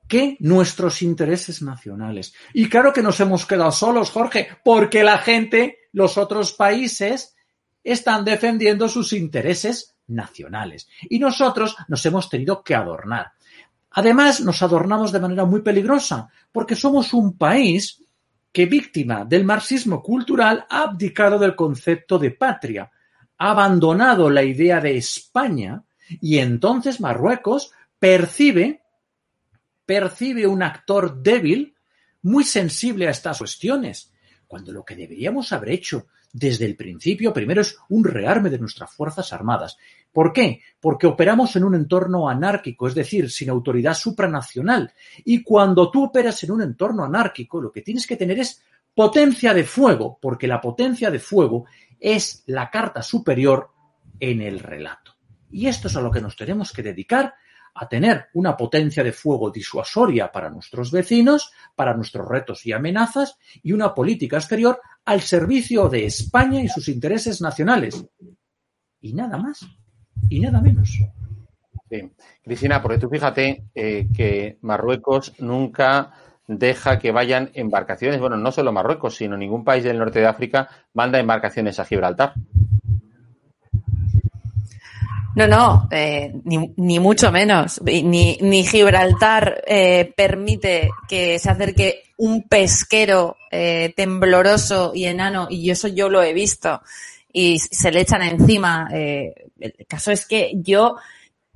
[0.07, 2.33] que nuestros intereses nacionales.
[2.53, 7.35] Y claro que nos hemos quedado solos, Jorge, porque la gente, los otros países,
[7.83, 10.87] están defendiendo sus intereses nacionales.
[11.09, 13.33] Y nosotros nos hemos tenido que adornar.
[13.93, 18.03] Además, nos adornamos de manera muy peligrosa, porque somos un país
[18.51, 22.91] que, víctima del marxismo cultural, ha abdicado del concepto de patria,
[23.37, 25.83] ha abandonado la idea de España
[26.21, 28.83] y entonces Marruecos percibe,
[29.85, 31.75] percibe un actor débil
[32.23, 34.11] muy sensible a estas cuestiones,
[34.47, 38.91] cuando lo que deberíamos haber hecho desde el principio primero es un rearme de nuestras
[38.91, 39.77] Fuerzas Armadas.
[40.11, 40.61] ¿Por qué?
[40.81, 44.91] Porque operamos en un entorno anárquico, es decir, sin autoridad supranacional.
[45.23, 48.63] Y cuando tú operas en un entorno anárquico, lo que tienes que tener es
[48.95, 51.65] potencia de fuego, porque la potencia de fuego
[51.99, 53.69] es la carta superior
[54.19, 55.13] en el relato.
[55.51, 57.35] Y esto es a lo que nos tenemos que dedicar
[57.75, 63.37] a tener una potencia de fuego disuasoria para nuestros vecinos, para nuestros retos y amenazas,
[63.61, 68.05] y una política exterior al servicio de España y sus intereses nacionales.
[69.01, 69.65] Y nada más,
[70.29, 70.99] y nada menos.
[72.43, 76.11] Cristina, porque tú fíjate eh, que Marruecos nunca
[76.47, 80.69] deja que vayan embarcaciones, bueno, no solo Marruecos, sino ningún país del norte de África
[80.93, 82.33] manda embarcaciones a Gibraltar.
[85.35, 87.81] No, no, eh, ni, ni, mucho menos.
[87.81, 95.71] Ni, ni Gibraltar eh, permite que se acerque un pesquero eh, tembloroso y enano, y
[95.71, 96.81] eso yo lo he visto,
[97.31, 98.87] y se le echan encima.
[98.91, 99.33] el
[99.87, 100.97] caso es que yo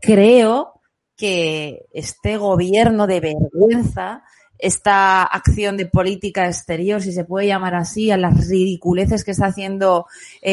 [0.02, 0.82] creo
[1.16, 4.24] que este gobierno de vergüenza,
[4.58, 9.48] esta acción de política exterior, si se puede llamar así, a las ridiculeces que está
[9.48, 10.08] haciendo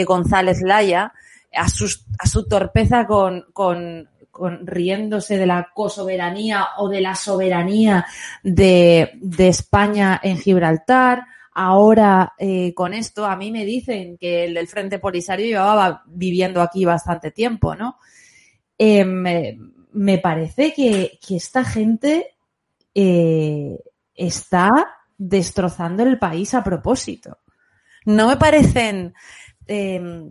[0.06, 1.14] González Laya,
[1.56, 8.06] a, a su torpeza con, con, con, riéndose de la cosoberanía o de la soberanía
[8.42, 11.24] de, de España en Gibraltar.
[11.52, 16.60] Ahora, eh, con esto, a mí me dicen que el del Frente Polisario llevaba viviendo
[16.60, 17.98] aquí bastante tiempo, ¿no?
[18.76, 19.56] Eh, me,
[19.92, 22.34] me, parece que, que esta gente
[22.92, 23.78] eh,
[24.14, 24.70] está
[25.16, 27.38] destrozando el país a propósito.
[28.04, 29.14] No me parecen
[29.66, 30.30] eh,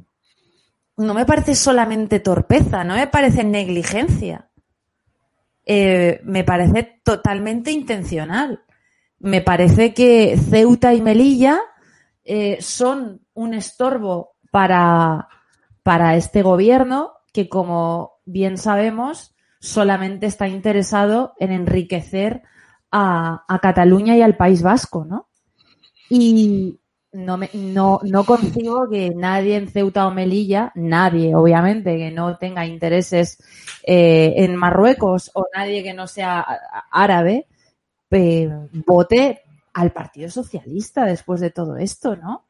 [0.97, 4.49] no me parece solamente torpeza, no me parece negligencia.
[5.65, 8.63] Eh, me parece totalmente intencional.
[9.19, 11.59] Me parece que Ceuta y Melilla
[12.23, 15.27] eh, son un estorbo para,
[15.81, 22.43] para este gobierno que, como bien sabemos, solamente está interesado en enriquecer
[22.91, 25.29] a, a Cataluña y al País Vasco, ¿no?
[26.09, 26.79] Y,
[27.13, 32.37] no, me, no, no concibo que nadie en Ceuta o Melilla, nadie, obviamente, que no
[32.37, 33.37] tenga intereses
[33.83, 36.45] eh, en Marruecos o nadie que no sea
[36.91, 37.47] árabe,
[38.11, 38.49] eh,
[38.85, 39.41] vote
[39.73, 42.45] al Partido Socialista después de todo esto, ¿no?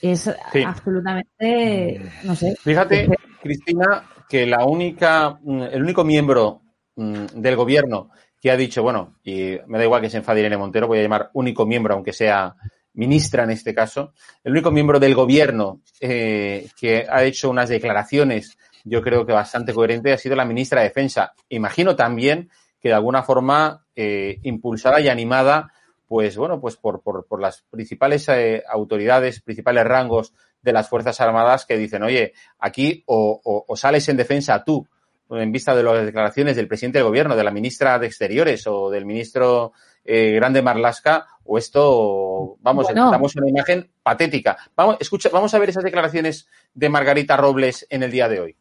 [0.00, 0.62] Es sí.
[0.62, 2.56] absolutamente, no sé.
[2.56, 3.08] Fíjate,
[3.40, 6.62] Cristina, que la única, mm, el único miembro
[6.96, 8.10] mm, del gobierno
[8.40, 11.02] que ha dicho, bueno, y me da igual que se enfade Irene Montero, voy a
[11.02, 12.56] llamar único miembro, aunque sea
[12.94, 14.12] ministra en este caso,
[14.44, 19.72] el único miembro del gobierno eh, que ha hecho unas declaraciones, yo creo que bastante
[19.72, 21.32] coherente, ha sido la ministra de Defensa.
[21.48, 25.72] Imagino también que de alguna forma eh, impulsada y animada,
[26.06, 31.20] pues bueno, pues por, por, por las principales eh, autoridades, principales rangos de las Fuerzas
[31.20, 34.86] Armadas que dicen, oye, aquí o, o, o sales en defensa tú,
[35.30, 38.90] en vista de las declaraciones del presidente del gobierno, de la ministra de Exteriores o
[38.90, 39.72] del ministro
[40.04, 43.10] eh, Grande Marlasca, o esto, vamos, bueno.
[43.10, 44.56] damos una imagen patética.
[44.76, 48.56] Vamos, escucha, vamos a ver esas declaraciones de Margarita Robles en el día de hoy.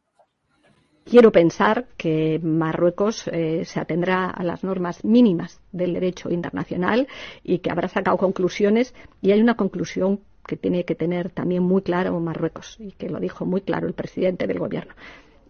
[1.03, 7.07] Quiero pensar que Marruecos eh, se atendrá a las normas mínimas del derecho internacional
[7.43, 11.81] y que habrá sacado conclusiones y hay una conclusión que tiene que tener también muy
[11.81, 14.93] claro Marruecos y que lo dijo muy claro el presidente del gobierno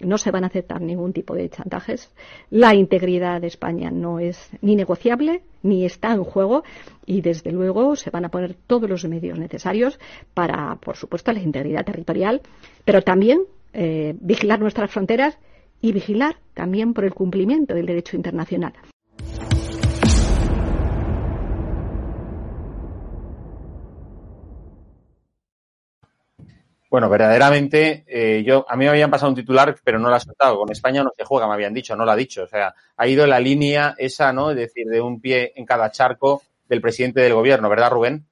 [0.04, 2.12] no se van a aceptar ningún tipo de chantajes.
[2.50, 6.64] La integridad de España no es ni negociable ni está en juego
[7.06, 10.00] y desde luego se van a poner todos los medios necesarios
[10.34, 12.42] para, por supuesto, la integridad territorial,
[12.86, 13.42] pero también
[13.74, 15.38] eh, vigilar nuestras fronteras
[15.82, 18.74] y vigilar también por el cumplimiento del derecho internacional.
[26.92, 30.20] Bueno, verdaderamente, eh, yo a mí me habían pasado un titular, pero no lo ha
[30.20, 30.58] soltado.
[30.58, 32.44] Con España no se juega, me habían dicho, no lo ha dicho.
[32.44, 34.52] O sea, ha ido la línea esa, ¿no?
[34.52, 38.28] Es decir, de un pie en cada charco del presidente del gobierno, ¿verdad, Rubén?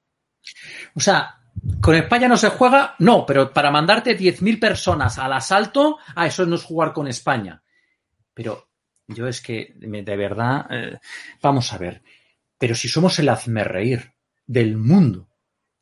[0.94, 1.38] O sea,
[1.80, 6.44] con España no se juega, no, pero para mandarte 10.000 personas al asalto, a eso
[6.44, 7.62] no es jugar con España.
[8.34, 8.68] Pero
[9.06, 10.98] yo es que, de verdad, eh,
[11.40, 12.02] vamos a ver.
[12.58, 14.12] Pero si somos el hazmerreír
[14.46, 15.29] del mundo,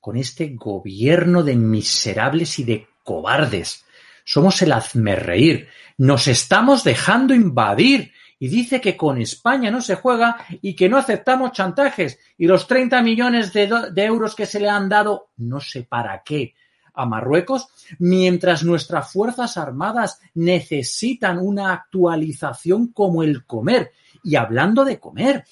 [0.01, 3.85] con este gobierno de miserables y de cobardes.
[4.25, 5.69] Somos el hazmerreír.
[5.97, 10.97] Nos estamos dejando invadir y dice que con España no se juega y que no
[10.97, 15.61] aceptamos chantajes y los 30 millones de, de euros que se le han dado no
[15.61, 16.55] sé para qué
[16.99, 17.69] a Marruecos,
[18.01, 23.93] mientras nuestras Fuerzas Armadas necesitan una actualización como el comer.
[24.25, 25.45] Y hablando de comer,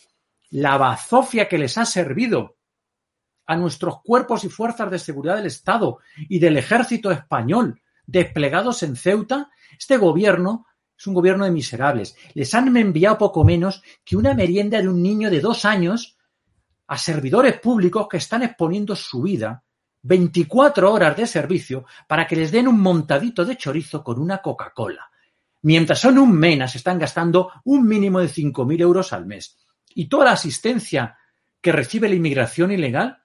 [0.51, 2.56] la bazofia que les ha servido
[3.47, 8.97] a nuestros cuerpos y fuerzas de seguridad del Estado y del ejército español desplegados en
[8.97, 10.67] Ceuta, este gobierno
[10.99, 12.17] es un gobierno de miserables.
[12.35, 16.17] Les han enviado poco menos que una merienda de un niño de dos años
[16.87, 19.63] a servidores públicos que están exponiendo su vida
[20.03, 25.11] 24 horas de servicio para que les den un montadito de chorizo con una Coca-Cola.
[25.63, 29.59] Mientras son un mena, se están gastando un mínimo de 5.000 euros al mes.
[29.95, 31.19] Y toda la asistencia
[31.61, 33.25] que recibe la inmigración ilegal,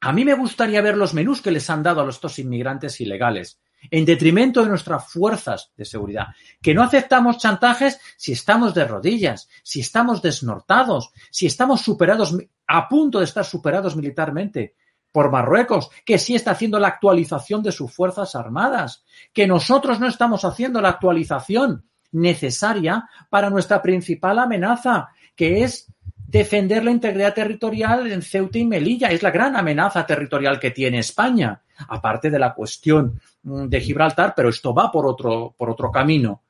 [0.00, 3.00] a mí me gustaría ver los menús que les han dado a los dos inmigrantes
[3.00, 6.28] ilegales, en detrimento de nuestras fuerzas de seguridad.
[6.62, 12.36] Que no aceptamos chantajes si estamos de rodillas, si estamos desnortados, si estamos superados,
[12.66, 14.74] a punto de estar superados militarmente,
[15.10, 20.06] por Marruecos, que sí está haciendo la actualización de sus Fuerzas Armadas, que nosotros no
[20.06, 25.92] estamos haciendo la actualización necesaria para nuestra principal amenaza, que es
[26.28, 29.08] defender la integridad territorial en Ceuta y Melilla.
[29.08, 34.34] Es la gran amenaza territorial que tiene España, aparte de la cuestión mm, de Gibraltar,
[34.36, 36.42] pero esto va por otro, por otro camino.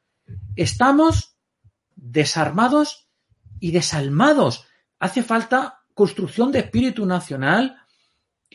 [0.57, 1.37] Estamos
[1.95, 3.09] desarmados
[3.61, 4.67] y desalmados.
[4.99, 7.79] Hace falta construcción de espíritu nacional,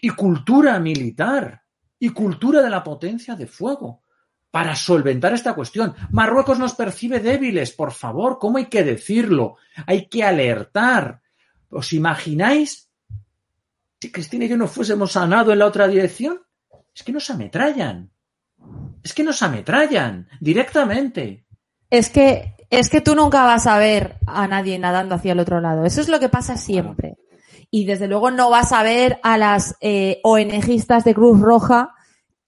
[0.03, 1.63] y cultura militar
[1.97, 4.02] y cultura de la potencia de fuego
[4.53, 5.95] para solventar esta cuestión.
[6.11, 9.55] Marruecos nos percibe débiles, por favor, ¿cómo hay que decirlo?
[9.87, 11.21] Hay que alertar.
[11.71, 12.87] ¿Os imagináis
[13.99, 16.39] si Cristina y yo no fuésemos a nado en la otra dirección?
[16.93, 18.11] Es que nos ametrallan.
[19.01, 21.47] Es que nos ametrallan directamente.
[21.89, 25.61] Es que es que tú nunca vas a ver a nadie nadando hacia el otro
[25.61, 25.83] lado.
[25.83, 27.15] Eso es lo que pasa siempre
[27.71, 31.95] y desde luego no vas a ver a las eh, ONGistas de Cruz Roja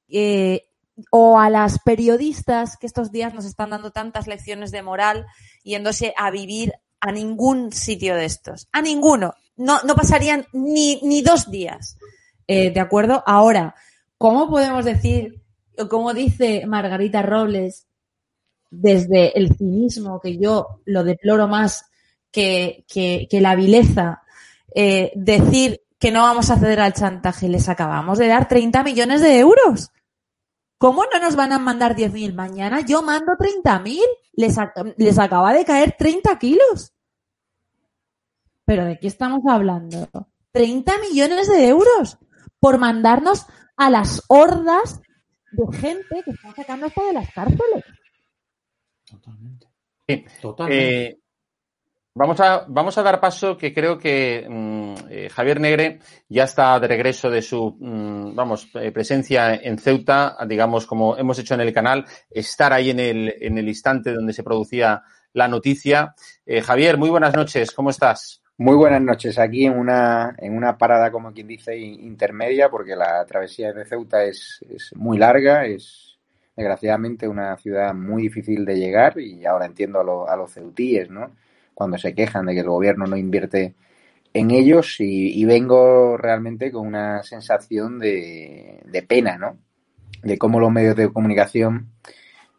[0.08, 0.65] eh,
[1.12, 5.26] o a las periodistas que estos días nos están dando tantas lecciones de moral
[5.64, 8.68] yéndose a vivir a ningún sitio de estos.
[8.72, 9.34] A ninguno.
[9.58, 11.98] No, no pasarían ni, ni dos días.
[12.48, 13.24] Eh, ¿De acuerdo?
[13.26, 13.76] Ahora,
[14.18, 15.42] ¿cómo podemos decir,
[15.78, 17.88] o como dice Margarita Robles,
[18.70, 21.86] desde el cinismo, que yo lo deploro más
[22.32, 24.22] que, que, la vileza
[24.74, 29.22] eh, decir que no vamos a ceder al chantaje, les acabamos de dar 30 millones
[29.22, 29.92] de euros.
[30.78, 32.82] ¿Cómo no nos van a mandar 10.000 mañana?
[32.82, 34.00] Yo mando 30.000.
[34.34, 34.56] Les,
[34.98, 36.94] les acaba de caer 30 kilos.
[38.66, 40.10] ¿Pero de qué estamos hablando?
[40.52, 42.18] 30 millones de euros
[42.60, 43.46] por mandarnos
[43.78, 45.02] a las hordas
[45.52, 47.84] de gente que están sacando esto de las cárceles.
[49.06, 49.68] Totalmente.
[50.42, 51.08] Totalmente.
[51.08, 51.20] Eh,
[52.18, 56.00] Vamos a, vamos a dar paso que creo que mm, eh, Javier Negre
[56.30, 61.38] ya está de regreso de su, mm, vamos, eh, presencia en Ceuta, digamos, como hemos
[61.40, 65.04] hecho en el canal, estar ahí en el, en el instante donde se producía
[65.34, 66.16] la noticia.
[66.46, 68.42] Eh, Javier, muy buenas noches, ¿cómo estás?
[68.58, 73.26] Muy buenas noches, aquí en una, en una parada, como quien dice, intermedia, porque la
[73.26, 76.18] travesía de Ceuta es, es muy larga, es
[76.56, 81.32] desgraciadamente una ciudad muy difícil de llegar y ahora entiendo a, a los ceutíes, ¿no?
[81.76, 83.76] Cuando se quejan de que el gobierno no invierte
[84.34, 89.58] en ellos y, vengo realmente con una sensación de, pena, ¿no?
[90.24, 91.92] De cómo los medios de comunicación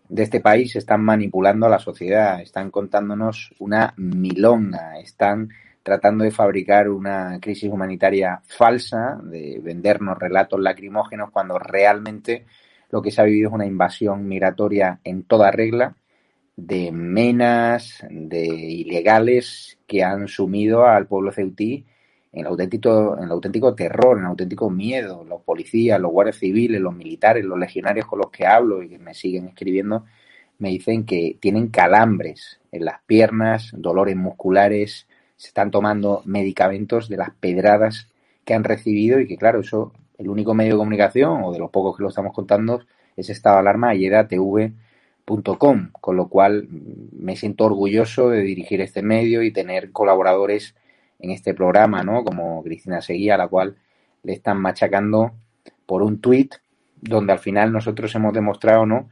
[0.08, 5.50] de este país están manipulando a la sociedad, están contándonos una milonga, están
[5.82, 12.46] tratando de fabricar una crisis humanitaria falsa, de vendernos relatos lacrimógenos cuando realmente
[12.90, 15.94] lo que se ha vivido es una invasión migratoria en toda regla
[16.56, 21.84] de menas, de ilegales que han sumido al pueblo ceutí
[22.32, 25.24] en el auténtico, en el auténtico terror, en el auténtico miedo.
[25.24, 28.98] Los policías, los guardias civiles, los militares, los legionarios con los que hablo y que
[28.98, 30.04] me siguen escribiendo,
[30.58, 37.18] me dicen que tienen calambres en las piernas, dolores musculares, se están tomando medicamentos de
[37.18, 38.08] las pedradas
[38.44, 41.70] que han recibido y que claro, eso, el único medio de comunicación, o de los
[41.70, 42.80] pocos que lo estamos contando,
[43.16, 44.72] es estado de alarma y era TV
[45.26, 50.76] Com, con lo cual me siento orgulloso de dirigir este medio y tener colaboradores
[51.18, 52.22] en este programa, ¿no?
[52.24, 53.76] Como Cristina Seguía, a la cual
[54.22, 55.32] le están machacando
[55.84, 56.54] por un tuit
[57.00, 59.10] donde al final nosotros hemos demostrado, ¿no?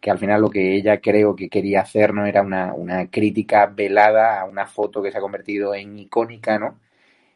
[0.00, 3.66] Que al final lo que ella creo que quería hacer no era una, una crítica
[3.66, 6.78] velada a una foto que se ha convertido en icónica, ¿no?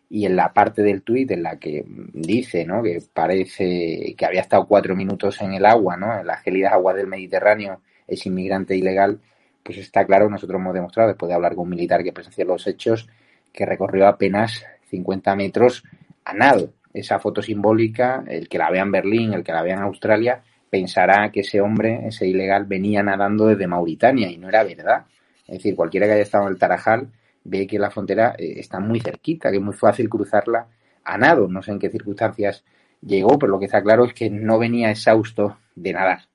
[0.08, 2.82] Y en la parte del tuit en la que dice, ¿no?
[2.82, 6.18] Que parece que había estado cuatro minutos en el agua, ¿no?
[6.18, 9.20] En las gélidas aguas del Mediterráneo es inmigrante ilegal,
[9.62, 12.66] pues está claro, nosotros hemos demostrado, después de hablar con un militar que presenció los
[12.66, 13.08] hechos,
[13.52, 15.82] que recorrió apenas 50 metros
[16.24, 16.74] a nado.
[16.92, 20.42] Esa foto simbólica, el que la vea en Berlín, el que la vea en Australia,
[20.68, 25.06] pensará que ese hombre, ese ilegal, venía nadando desde Mauritania y no era verdad.
[25.46, 27.08] Es decir, cualquiera que haya estado en el Tarajal
[27.44, 30.66] ve que la frontera eh, está muy cerquita, que es muy fácil cruzarla
[31.04, 31.48] a nado.
[31.48, 32.64] No sé en qué circunstancias
[33.00, 36.33] llegó, pero lo que está claro es que no venía exhausto de nadar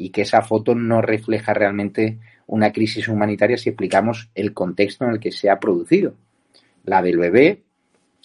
[0.00, 5.10] y que esa foto no refleja realmente una crisis humanitaria si explicamos el contexto en
[5.10, 6.14] el que se ha producido.
[6.84, 7.62] La del bebé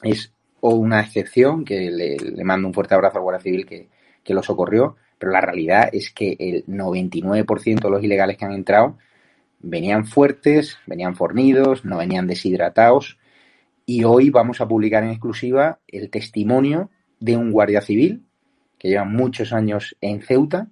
[0.01, 3.89] es una excepción, que le, mando un fuerte abrazo al Guardia Civil que,
[4.23, 8.53] que lo socorrió, pero la realidad es que el 99% de los ilegales que han
[8.53, 8.97] entrado
[9.59, 13.19] venían fuertes, venían fornidos, no venían deshidratados
[13.85, 18.23] y hoy vamos a publicar en exclusiva el testimonio de un guardia civil
[18.79, 20.69] que lleva muchos años en Ceuta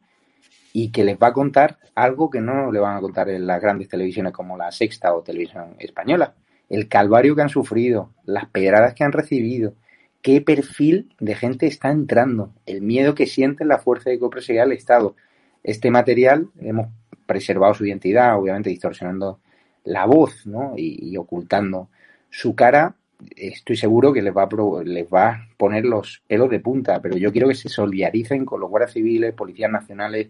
[0.73, 3.61] y que les va a contar algo que no le van a contar en las
[3.61, 6.33] grandes televisiones como la Sexta o Televisión Española.
[6.67, 9.75] El calvario que han sufrido, las pedradas que han recibido,
[10.23, 14.71] qué perfil de gente está entrando, el miedo que siente la fuerza de copresión del
[14.75, 15.15] Estado.
[15.63, 16.87] Este material hemos
[17.27, 19.39] preservado su identidad, obviamente distorsionando
[19.83, 20.73] la voz ¿no?
[20.75, 21.89] y, ocultando
[22.31, 22.95] su cara.
[23.35, 27.15] Estoy seguro que les va, a, les va a poner los pelos de punta, pero
[27.17, 30.29] yo quiero que se solidaricen con los guardias civiles, policías nacionales,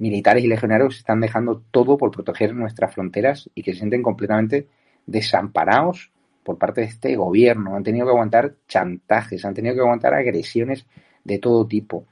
[0.00, 4.66] militares y legionarios están dejando todo por proteger nuestras fronteras y que se sienten completamente
[5.06, 6.10] desamparados
[6.42, 7.76] por parte de este gobierno.
[7.76, 10.86] Han tenido que aguantar chantajes, han tenido que aguantar agresiones
[11.22, 12.06] de todo tipo.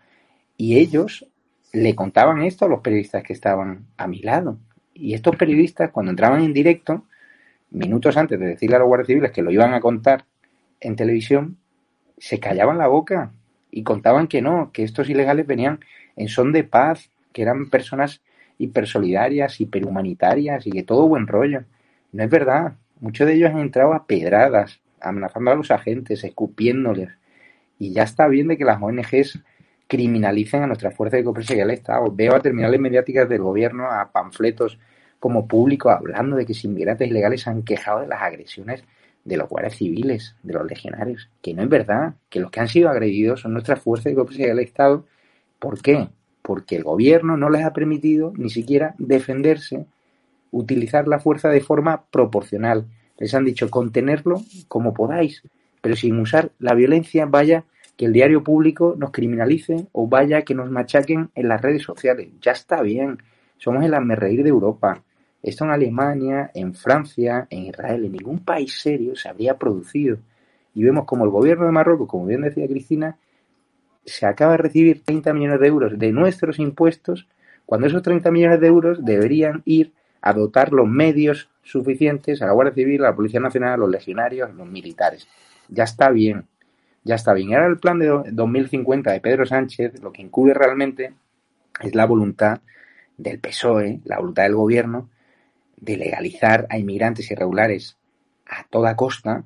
[0.59, 1.27] Y ellos
[1.73, 4.59] le contaban esto a los periodistas que estaban a mi lado.
[4.93, 7.05] Y estos periodistas, cuando entraban en directo,
[7.71, 10.27] minutos antes de decirle a los guardias civiles que lo iban a contar
[10.81, 11.57] en televisión,
[12.19, 13.33] se callaban la boca
[13.71, 15.81] y contaban que no, que estos ilegales venían
[16.17, 18.21] en son de paz, que eran personas
[18.59, 21.63] hipersolidarias, hiperhumanitarias y que todo buen rollo.
[22.11, 22.73] No es verdad.
[22.99, 27.11] Muchos de ellos han entrado a pedradas, amenazando a los agentes, escupiéndoles.
[27.79, 29.39] Y ya está bien de que las ONGs
[29.87, 32.11] criminalicen a nuestras fuerzas de cooperación y al Estado.
[32.13, 34.81] Veo a terminales mediáticas del gobierno, a panfletos
[35.21, 38.83] como público hablando de que si inmigrantes ilegales han quejado de las agresiones
[39.25, 41.31] de los guardias civiles, de los legionarios.
[41.41, 44.49] Que no es verdad, que los que han sido agredidos son nuestras fuerzas de cooperación
[44.49, 45.07] del Estado.
[45.61, 46.09] ¿Por qué?
[46.49, 49.85] Porque el gobierno no les ha permitido ni siquiera defenderse,
[50.51, 52.87] utilizar la fuerza de forma proporcional.
[53.19, 55.43] Les han dicho contenerlo como podáis,
[55.83, 57.65] pero sin usar la violencia, vaya
[57.99, 62.29] que el diario público nos criminalice o vaya que nos machaquen en las redes sociales.
[62.41, 63.19] Ya está bien,
[63.59, 65.03] somos el reír de Europa.
[65.43, 70.17] Esto en Alemania, en Francia, en Israel, en ningún país serio se habría producido.
[70.75, 73.19] Y vemos como el gobierno de Marruecos, como bien decía Cristina,
[74.09, 77.29] se acaba de recibir 30 millones de euros de nuestros impuestos,
[77.67, 82.53] cuando esos 30 millones de euros deberían ir a dotar los medios suficientes a la
[82.53, 85.29] Guardia Civil, a la Policía Nacional, a los legionarios, a los militares.
[85.69, 86.47] Ya está bien,
[87.05, 87.55] ya está bien.
[87.55, 91.15] Ahora el plan de 2050 de Pedro Sánchez lo que incluye realmente
[91.81, 92.61] es la voluntad
[93.17, 95.09] del PSOE, la voluntad del gobierno
[95.77, 97.97] de legalizar a inmigrantes irregulares
[98.47, 99.45] a toda costa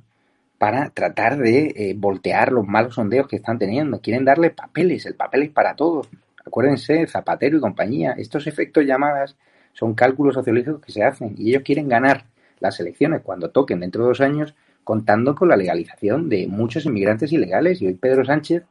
[0.62, 4.00] para tratar de eh, voltear los malos sondeos que están teniendo.
[4.00, 6.08] Quieren darle papeles, el papel es para todos.
[6.46, 9.36] Acuérdense, Zapatero y compañía, estos efectos llamadas
[9.72, 12.26] son cálculos sociológicos que se hacen y ellos quieren ganar
[12.60, 14.54] las elecciones cuando toquen dentro de dos años
[14.84, 18.62] contando con la legalización de muchos inmigrantes ilegales y hoy Pedro Sánchez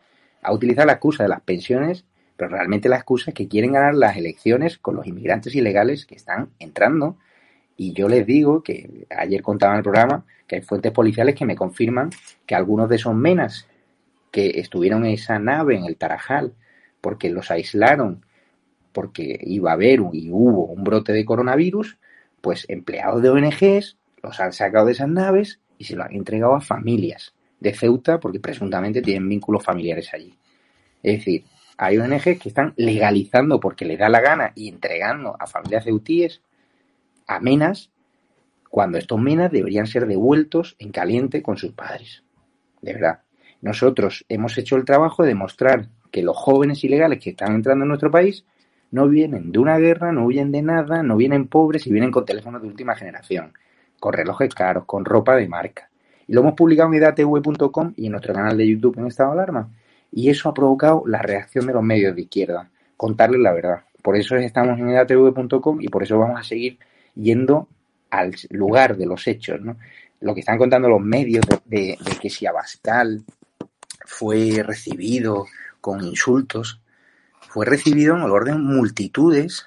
[0.44, 2.06] ha utilizado la excusa de las pensiones,
[2.38, 6.16] pero realmente la excusa es que quieren ganar las elecciones con los inmigrantes ilegales que
[6.16, 7.18] están entrando
[7.82, 11.48] y yo les digo que ayer contaba en el programa que hay fuentes policiales que
[11.48, 12.12] me confirman
[12.46, 13.68] que algunos de esos menas
[14.30, 16.54] que estuvieron en esa nave en el Tarajal
[17.02, 18.24] porque los aislaron,
[18.92, 21.98] porque iba a haber y hubo un brote de coronavirus,
[22.40, 26.54] pues empleados de ONGs los han sacado de esas naves y se lo han entregado
[26.54, 30.38] a familias de Ceuta porque presuntamente tienen vínculos familiares allí.
[31.02, 31.46] Es decir,
[31.78, 36.44] hay ONGs que están legalizando porque les da la gana y entregando a familias ceutíes
[37.28, 37.92] a menas
[38.70, 42.24] cuando estos menas deberían ser devueltos en caliente con sus padres.
[42.82, 43.20] De verdad.
[43.62, 47.90] Nosotros hemos hecho el trabajo de demostrar que los jóvenes ilegales que están entrando en
[47.90, 48.44] nuestro país
[48.90, 52.26] no vienen de una guerra, no vienen de nada, no vienen pobres y vienen con
[52.26, 53.54] teléfonos de última generación,
[54.00, 55.90] con relojes caros, con ropa de marca.
[56.28, 59.40] Y lo hemos publicado en edatv.com y en nuestro canal de YouTube en estado de
[59.40, 59.70] alarma.
[60.12, 63.82] Y eso ha provocado la reacción de los medios de izquierda, contarles la verdad.
[64.02, 66.80] Por eso estamos en edatv.com y por eso vamos a seguir
[67.16, 67.68] yendo
[68.10, 69.78] al lugar de los hechos, ¿no?
[70.20, 73.24] Lo que están contando los medios de, que si Abascal
[74.06, 75.48] fue recibido
[75.80, 76.82] con insultos,
[77.50, 79.66] fue recibido en el orden multitudes,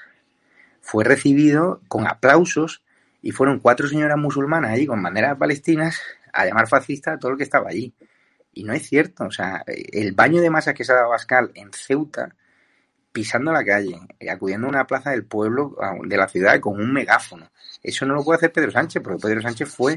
[0.80, 2.82] fue recibido con aplausos
[3.20, 6.00] y fueron cuatro señoras musulmanas allí con banderas palestinas
[6.32, 7.94] a llamar fascista a todo el que estaba allí.
[8.52, 11.50] Y no es cierto, o sea, el baño de masas que se ha dado Bascal
[11.54, 12.36] en Ceuta,
[13.14, 16.92] pisando la calle, eh, acudiendo a una plaza del pueblo, de la ciudad, con un
[16.92, 17.48] megáfono.
[17.80, 19.96] Eso no lo puede hacer Pedro Sánchez, porque Pedro Sánchez fue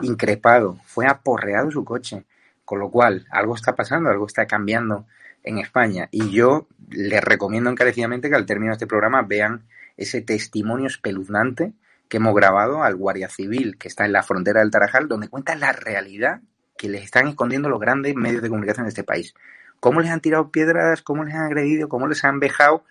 [0.00, 2.24] increpado, fue aporreado su coche.
[2.64, 5.06] Con lo cual, algo está pasando, algo está cambiando
[5.44, 6.08] en España.
[6.10, 9.62] Y yo les recomiendo encarecidamente que al término de este programa vean
[9.96, 11.72] ese testimonio espeluznante
[12.08, 15.54] que hemos grabado al Guardia Civil que está en la frontera del Tarajal, donde cuenta
[15.54, 16.40] la realidad
[16.76, 19.34] que les están escondiendo los grandes medios de comunicación de este país.
[19.80, 22.84] Cómo les han tirado piedras, cómo les han agredido, cómo les han vejado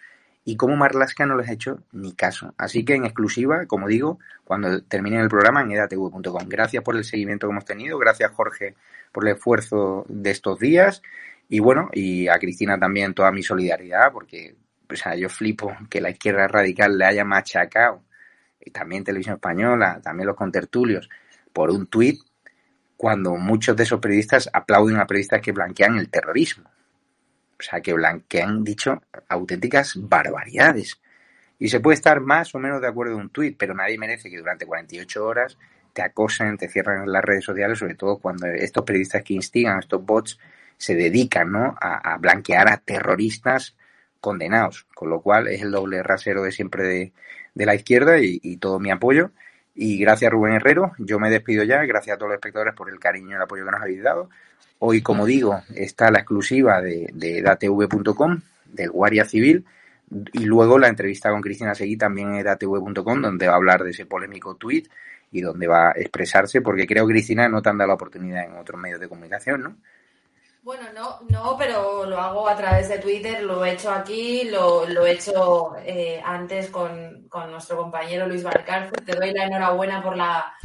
[0.44, 2.54] y cómo Marlaska no les ha hecho ni caso.
[2.58, 6.48] Así que en exclusiva, como digo, cuando termine el programa en edatv.com.
[6.48, 8.76] Gracias por el seguimiento que hemos tenido, gracias Jorge
[9.12, 11.02] por el esfuerzo de estos días
[11.50, 14.56] y bueno, y a Cristina también toda mi solidaridad porque
[14.92, 18.04] o sea, yo flipo que la izquierda radical le haya machacado
[18.60, 21.10] y también Televisión Española, también los contertulios,
[21.54, 22.22] por un tuit
[22.98, 26.70] cuando muchos de esos periodistas aplauden a periodistas que blanquean el terrorismo.
[27.66, 31.01] Sea, que blanquean, dicho, auténticas barbaridades.
[31.57, 34.30] Y se puede estar más o menos de acuerdo en un tuit, pero nadie merece
[34.30, 35.57] que durante 48 horas
[35.93, 40.05] te acosen, te cierran las redes sociales, sobre todo cuando estos periodistas que instigan, estos
[40.05, 40.38] bots,
[40.78, 41.76] se dedican ¿no?
[41.80, 43.76] a, blanquear a terroristas
[44.20, 44.86] condenados.
[44.93, 47.13] Con lo cual es el doble rasero de siempre de,
[47.53, 49.32] de la izquierda y, y, todo mi apoyo.
[49.74, 52.99] Y gracias Rubén Herrero, yo me despido ya, gracias a todos los espectadores por el
[52.99, 54.30] cariño y el apoyo que nos habéis dado.
[54.80, 59.66] Hoy, como digo, está la exclusiva de, de datv.com, del Guardia Civil,
[60.34, 63.92] y luego la entrevista con Cristina Seguí también en datv.com, donde va a hablar de
[63.92, 64.88] ese polémico tuit
[65.32, 68.58] y donde va a expresarse, porque creo, Cristina, no te han dado la oportunidad en
[68.58, 69.76] otros medios de comunicación, ¿no?
[70.62, 74.88] Bueno, no, no, pero lo hago a través de Twitter, lo he hecho aquí, lo,
[74.88, 79.06] lo he hecho eh, antes con, con, nuestro compañero Luis Valcárcel.
[79.06, 80.56] Te doy la enhorabuena por la,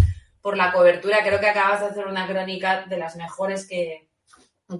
[0.40, 1.22] por la cobertura.
[1.22, 4.10] Creo que acabas de hacer una crónica de las mejores que,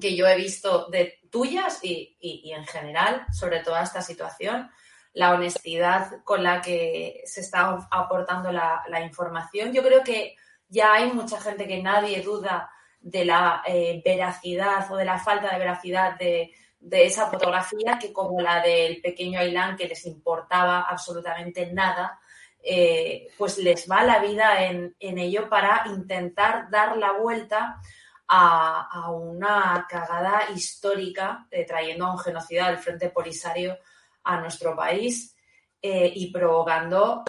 [0.00, 4.70] que yo he visto de tuyas y, y, en general sobre toda esta situación.
[5.12, 9.72] La honestidad con la que se está aportando la, la información.
[9.72, 10.36] Yo creo que
[10.68, 15.50] ya hay mucha gente que nadie duda de la eh, veracidad o de la falta
[15.50, 20.82] de veracidad de, de, esa fotografía que como la del pequeño Ailán que les importaba
[20.82, 22.20] absolutamente nada,
[22.62, 27.80] eh, pues les va la vida en, en, ello para intentar dar la vuelta
[28.28, 33.78] a, a una cagada histórica eh, trayendo a un genocida del Frente Polisario
[34.24, 35.34] a nuestro país
[35.80, 37.24] eh, y provocando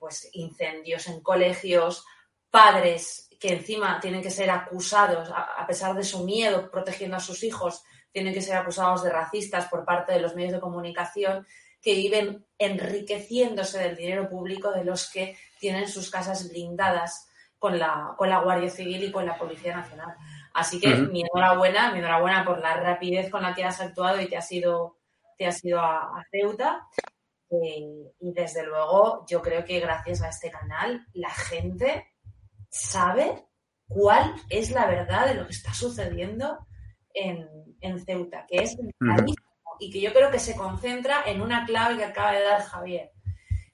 [0.00, 2.04] pues incendios en colegios,
[2.50, 7.42] padres que encima tienen que ser acusados, a, pesar de su miedo, protegiendo a sus
[7.42, 7.82] hijos,
[8.12, 11.46] tienen que ser acusados de racistas por parte de los medios de comunicación
[11.82, 17.28] que viven enriqueciéndose del dinero público de los que tienen sus casas blindadas
[17.58, 20.14] con la, con la Guardia Civil y con la Policía Nacional.
[20.54, 21.10] Así que uh -huh.
[21.10, 24.50] mi enhorabuena, mi enhorabuena por la rapidez con la que has actuado y te has
[24.50, 24.98] ido,
[25.36, 26.86] te has ido a, a Ceuta.
[27.50, 32.06] Eh, y desde luego, yo creo que gracias a este canal, la gente
[32.70, 33.46] sabe
[33.88, 36.66] cuál es la verdad de lo que está sucediendo
[37.12, 37.48] en,
[37.80, 39.49] en Ceuta, que es clarísimo
[39.80, 43.10] y que yo creo que se concentra en una clave que acaba de dar Javier,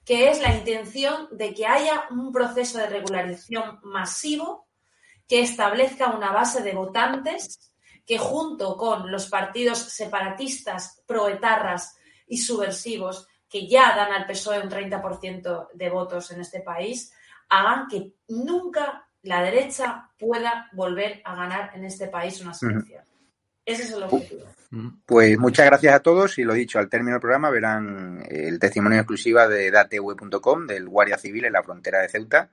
[0.05, 4.67] que es la intención de que haya un proceso de regularización masivo
[5.27, 7.73] que establezca una base de votantes
[8.05, 14.69] que junto con los partidos separatistas, proetarras y subversivos que ya dan al PSOE un
[14.69, 17.13] 30% de votos en este país,
[17.49, 23.06] hagan que nunca la derecha pueda volver a ganar en este país una elecciones.
[23.67, 24.45] Ese es el objetivo.
[25.05, 28.99] Pues muchas gracias a todos y lo dicho, al término del programa verán el testimonio
[28.99, 32.49] exclusiva de datv.com del Guardia Civil en la frontera de Ceuta.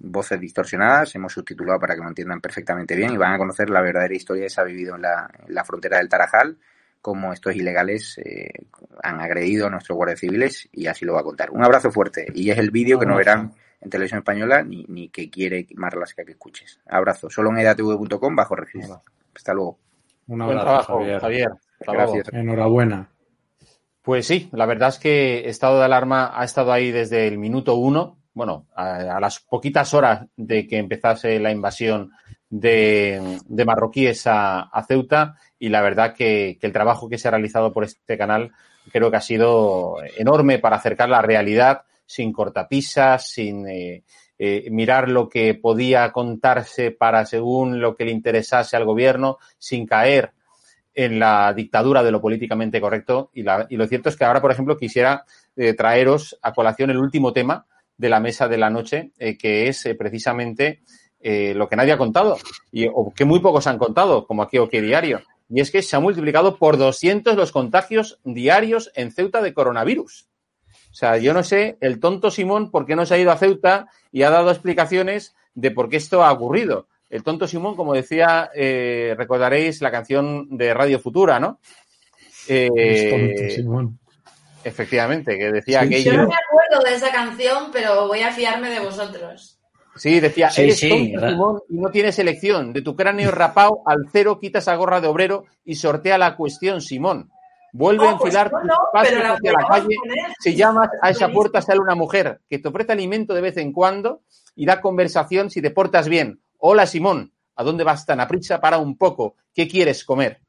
[0.00, 3.80] Voces distorsionadas, hemos subtitulado para que lo entiendan perfectamente bien y van a conocer la
[3.80, 6.58] verdadera historia que se ha vivido en la, en la frontera del Tarajal,
[7.00, 8.50] cómo estos ilegales eh,
[9.02, 11.52] han agredido a nuestros guardias civiles y así lo va a contar.
[11.52, 15.08] Un abrazo fuerte y es el vídeo que no verán en televisión española ni, ni
[15.08, 16.80] que quiere Marlaska que escuches.
[16.88, 17.30] Abrazo.
[17.30, 19.02] Solo en edatv.com bajo registro.
[19.34, 19.78] Hasta luego.
[20.28, 21.20] Un abrazo, trabajo, Javier.
[21.20, 21.48] Javier.
[21.80, 22.32] Gracias.
[22.32, 23.10] Enhorabuena.
[24.02, 27.74] Pues sí, la verdad es que estado de alarma ha estado ahí desde el minuto
[27.74, 32.12] uno, bueno, a, a las poquitas horas de que empezase la invasión
[32.48, 37.28] de, de marroquíes a, a, Ceuta y la verdad que, que, el trabajo que se
[37.28, 38.52] ha realizado por este canal
[38.90, 44.02] creo que ha sido enorme para acercar la realidad sin cortapisas, sin eh,
[44.38, 49.86] eh, mirar lo que podía contarse para según lo que le interesase al gobierno, sin
[49.86, 50.32] caer
[50.94, 53.30] en la dictadura de lo políticamente correcto.
[53.34, 55.24] Y, la, y lo cierto es que ahora, por ejemplo, quisiera
[55.56, 57.66] eh, traeros a colación el último tema
[57.96, 60.82] de la mesa de la noche, eh, que es precisamente
[61.20, 62.38] lo que nadie ha contado,
[62.70, 65.20] y, o que muy pocos han contado, como aquí o que diario.
[65.48, 70.27] Y es que se ha multiplicado por 200 los contagios diarios en Ceuta de coronavirus.
[70.90, 73.36] O sea, yo no sé, el tonto Simón, por qué no se ha ido a
[73.36, 76.86] Ceuta y ha dado explicaciones de por qué esto ha ocurrido.
[77.10, 81.60] El tonto Simón, como decía, eh, recordaréis la canción de Radio Futura, ¿no?
[82.48, 83.98] Eh, Es tonto, Simón.
[84.64, 86.12] Efectivamente, que decía Sí, aquello.
[86.12, 89.58] Yo no me acuerdo de esa canción, pero voy a fiarme de vosotros.
[89.96, 92.72] Sí, decía, Sí, eres sí, tonto, Simón, y no tienes elección.
[92.72, 96.80] De tu cráneo rapado al cero quitas a gorra de obrero y sortea la cuestión,
[96.80, 97.30] Simón.
[97.72, 99.96] Vuelve a pues enfilar no, tus no, pasos hacia la calle.
[100.40, 103.72] Si llamas a esa puerta sale una mujer que te ofrece alimento de vez en
[103.72, 104.22] cuando
[104.54, 106.40] y da conversación si te portas bien.
[106.58, 107.32] Hola, Simón.
[107.56, 108.60] ¿A dónde vas tan a prisa?
[108.60, 109.34] Para un poco.
[109.52, 110.40] ¿Qué quieres comer?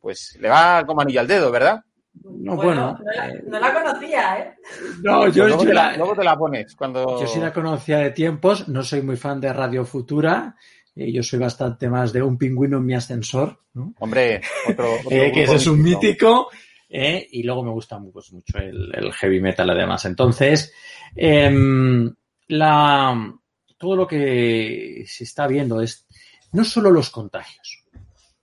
[0.00, 1.82] Pues le va como anillo al dedo, ¿verdad?
[2.22, 4.54] No, bueno, no, la, no la conocía, ¿eh?
[5.02, 7.20] no, Pues yo, luego, yo te la, la- luego te la pones cuando...
[7.20, 10.56] yo sí la conocía de tiempos, no soy muy fan de Radio Futura,
[11.00, 13.94] eh, yo soy bastante más de un pingüino en mi ascensor, ¿no?
[14.00, 16.50] Hombre, otro, otro Eh, que ese es un mítico.
[16.88, 20.04] eh, y luego me gusta pues, mucho el, el heavy metal además.
[20.04, 20.72] Entonces,
[21.16, 22.12] em,
[22.48, 23.32] la,
[23.78, 26.06] todo lo que se está viendo es
[26.52, 27.84] no solo los contagios,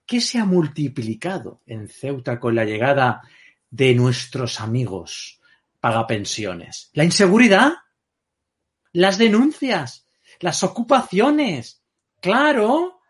[0.06, 3.20] ¿qué se ha multiplicado en Ceuta con la llegada
[3.70, 5.40] de nuestros amigos
[5.80, 6.90] pagapensiones?
[6.94, 7.72] La inseguridad,
[8.92, 10.06] las denuncias,
[10.40, 11.77] las ocupaciones,
[12.20, 13.00] claro,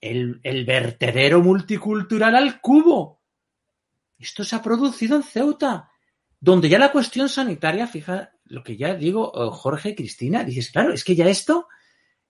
[0.00, 3.22] el, vertedero multicultural al cubo.
[4.18, 5.90] Esto se ha producido en Ceuta,
[6.38, 10.92] donde ya la cuestión sanitaria, fija lo que ya digo, eh, Jorge Cristina, dices, claro,
[10.92, 11.68] es que ya esto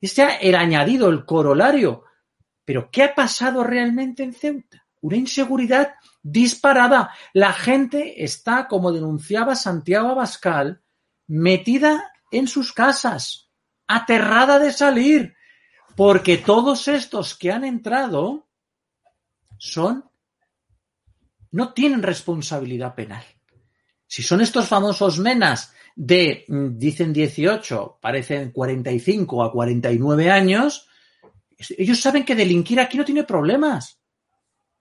[0.00, 2.04] es ya el añadido, el corolario.
[2.64, 4.86] Pero ¿qué ha pasado realmente en Ceuta?
[5.00, 7.10] Una inseguridad disparada.
[7.32, 10.82] La gente está, como denunciaba Santiago Abascal,
[11.26, 13.50] metida en sus casas,
[13.86, 15.34] aterrada de salir,
[15.96, 18.48] porque todos estos que han entrado
[19.58, 20.10] son
[21.52, 23.24] no tienen responsabilidad penal.
[24.06, 30.88] Si son estos famosos menas de, mm, dicen 18, parecen 45 a 49 años,
[31.76, 34.00] ellos saben que delinquir aquí no tiene problemas.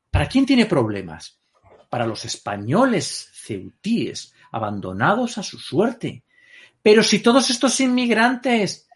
[0.09, 1.39] ¿Para quién tiene problemas?
[1.89, 6.23] Para los españoles ceutíes, abandonados a su suerte.
[6.81, 8.88] Pero si todos estos inmigrantes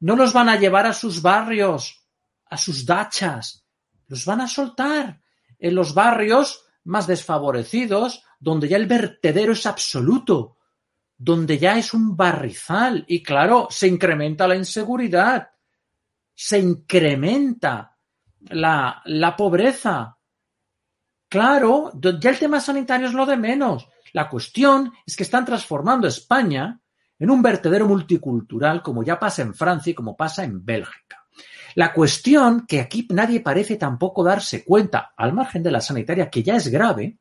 [0.00, 2.06] no los van a llevar a sus barrios,
[2.46, 3.66] a sus dachas,
[4.08, 5.20] los van a soltar
[5.58, 10.58] en los barrios más desfavorecidos, donde ya el vertedero es absoluto,
[11.16, 15.50] donde ya es un barrizal y claro, se incrementa la inseguridad,
[16.34, 17.96] se incrementa
[18.40, 20.18] la, la pobreza.
[21.28, 23.88] Claro, ya el tema sanitario es lo de menos.
[24.12, 26.80] La cuestión es que están transformando España
[27.18, 31.26] en un vertedero multicultural como ya pasa en Francia y como pasa en Bélgica.
[31.74, 36.42] La cuestión que aquí nadie parece tampoco darse cuenta, al margen de la sanitaria, que
[36.42, 37.18] ya es grave,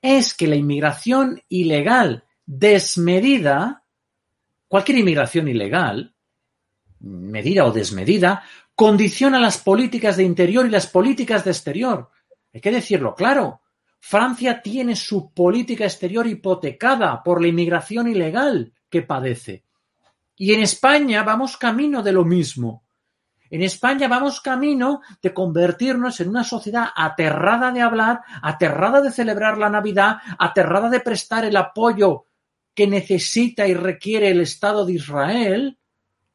[0.00, 3.84] es que la inmigración ilegal desmedida,
[4.68, 6.14] cualquier inmigración ilegal,
[7.00, 8.42] medida o desmedida,
[8.74, 12.08] condiciona las políticas de interior y las políticas de exterior.
[12.54, 13.60] Hay que decirlo claro.
[14.00, 19.64] Francia tiene su política exterior hipotecada por la inmigración ilegal que padece.
[20.36, 22.84] Y en España vamos camino de lo mismo.
[23.50, 29.58] En España vamos camino de convertirnos en una sociedad aterrada de hablar, aterrada de celebrar
[29.58, 32.26] la Navidad, aterrada de prestar el apoyo
[32.74, 35.78] que necesita y requiere el Estado de Israel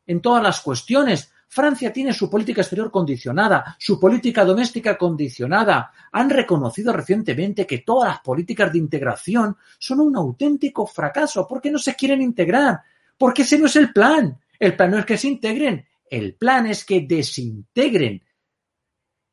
[0.06, 1.32] en todas las cuestiones.
[1.50, 5.92] Francia tiene su política exterior condicionada, su política doméstica condicionada.
[6.12, 11.80] Han reconocido recientemente que todas las políticas de integración son un auténtico fracaso porque no
[11.80, 12.82] se quieren integrar,
[13.18, 14.40] porque ese no es el plan.
[14.60, 18.24] El plan no es que se integren, el plan es que desintegren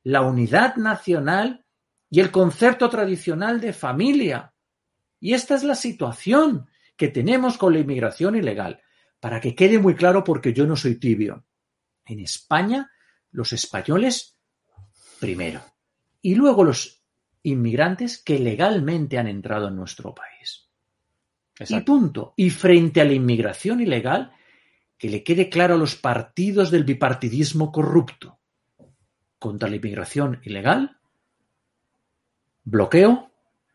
[0.04, 1.64] la unidad nacional
[2.10, 4.54] y el concepto tradicional de familia.
[5.18, 8.80] Y esta es la situación que tenemos con la inmigración ilegal.
[9.18, 11.44] Para que quede muy claro, porque yo no soy tibio.
[12.06, 12.90] En España,
[13.30, 14.36] los españoles
[15.20, 15.62] primero.
[16.22, 17.02] Y luego los
[17.42, 20.68] inmigrantes que legalmente han entrado en nuestro país.
[21.68, 22.34] Y punto.
[22.36, 24.32] Y frente a la inmigración ilegal,
[24.98, 28.38] que le quede claro a los partidos del bipartidismo corrupto.
[29.38, 30.98] Contra la inmigración ilegal,
[32.64, 33.30] bloqueo,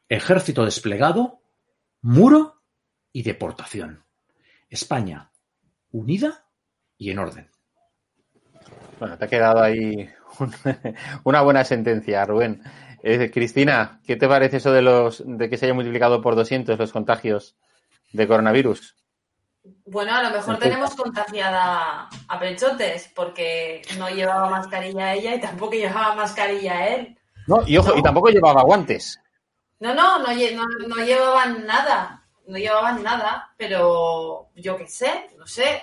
[0.08, 1.42] ejército desplegado,
[2.02, 2.62] muro
[3.14, 4.04] y deportación.
[4.70, 5.32] España
[5.92, 6.46] unida
[6.98, 7.50] y en orden.
[9.00, 10.10] Bueno, te ha quedado ahí
[10.40, 10.54] un-
[11.24, 12.62] una buena sentencia, Rubén.
[13.02, 16.78] Eh, Cristina, ¿qué te parece eso de los de que se haya multiplicado por 200
[16.78, 17.56] los contagios
[18.12, 18.96] de coronavirus?
[19.86, 25.74] Bueno, a lo mejor tenemos contagiada a Pechotes, porque no llevaba mascarilla ella y tampoco
[25.74, 27.18] llevaba mascarilla él.
[27.48, 29.20] No, y ojo, y tampoco llevaba guantes.
[29.80, 35.48] No, no, no, no, no llevaban nada, no llevaban nada, pero yo qué sé, no
[35.48, 35.82] sé.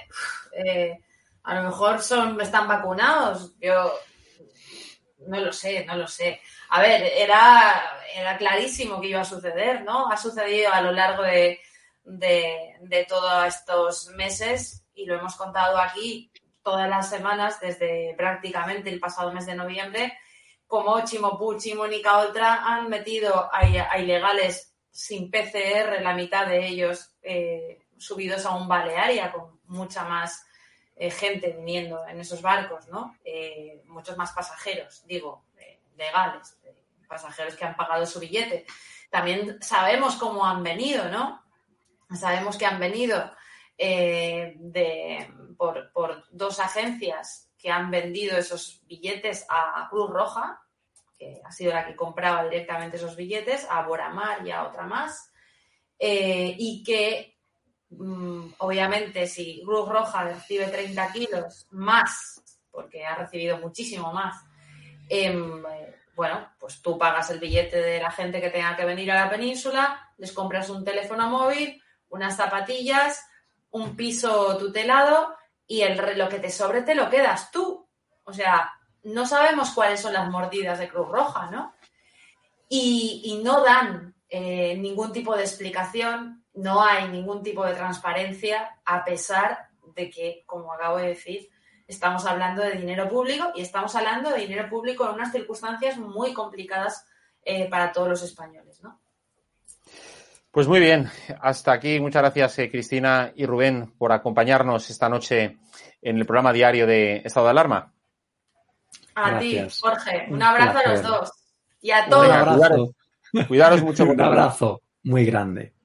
[0.52, 0.98] Eh,
[1.46, 3.92] a lo mejor son, están vacunados, yo
[5.28, 6.40] no lo sé, no lo sé.
[6.70, 10.10] A ver, era, era clarísimo que iba a suceder, ¿no?
[10.10, 11.60] Ha sucedido a lo largo de,
[12.02, 16.32] de, todos estos meses y lo hemos contado aquí
[16.64, 20.18] todas las semanas desde prácticamente el pasado mes de noviembre,
[20.66, 26.66] como Chimopuch y Mónica Oltra han metido a, a ilegales sin PCR, la mitad de
[26.66, 30.45] ellos eh, subidos a un Balearia con mucha más
[30.98, 33.18] eh, gente viniendo en esos barcos, ¿no?
[33.22, 36.56] Eh, muchos más pasajeros, digo, eh, legales,
[37.06, 38.64] pasajeros que han pagado su billete.
[39.10, 41.44] También sabemos cómo han venido, ¿no?
[42.18, 43.30] Sabemos que han venido
[43.76, 50.62] de, por, dos agencias que han vendido esos billetes a Cruz Roja,
[51.18, 55.30] que ha sido la que compraba directamente esos billetes, a Boramar y a otra más,
[55.98, 57.35] y que
[58.58, 64.44] obviamente si Cruz Roja recibe 30 kilos más, porque ha recibido muchísimo más,
[65.08, 65.62] em,
[66.14, 69.30] bueno, pues tú pagas el billete de la gente que tenga que venir a la
[69.30, 73.24] península, les compras un teléfono móvil, unas zapatillas,
[73.70, 75.36] un piso tutelado
[75.66, 77.86] y el, lo que te sobre te lo quedas tú.
[78.24, 78.72] O sea,
[79.04, 81.74] no sabemos cuáles son las mordidas de Cruz Roja, ¿no?
[82.68, 88.76] Y, y no dan eh, ningún tipo de explicación, no hay ningún tipo de transparencia,
[88.84, 91.48] a pesar de que, como acabo de decir,
[91.86, 96.32] estamos hablando de dinero público y estamos hablando de dinero público en unas circunstancias muy
[96.32, 97.06] complicadas
[97.42, 99.00] eh, para todos los españoles, ¿no?
[100.50, 101.08] Pues muy bien,
[101.42, 102.00] hasta aquí.
[102.00, 105.58] Muchas gracias, eh, Cristina y Rubén, por acompañarnos esta noche
[106.00, 107.92] en el programa diario de Estado de Alarma.
[109.14, 109.74] A Gracias.
[109.74, 111.32] ti, Jorge, un Un abrazo a los dos
[111.80, 112.30] y a Un todos.
[112.30, 112.94] abrazo.
[113.48, 114.04] Cuidaros mucho.
[114.08, 115.75] Un abrazo muy grande.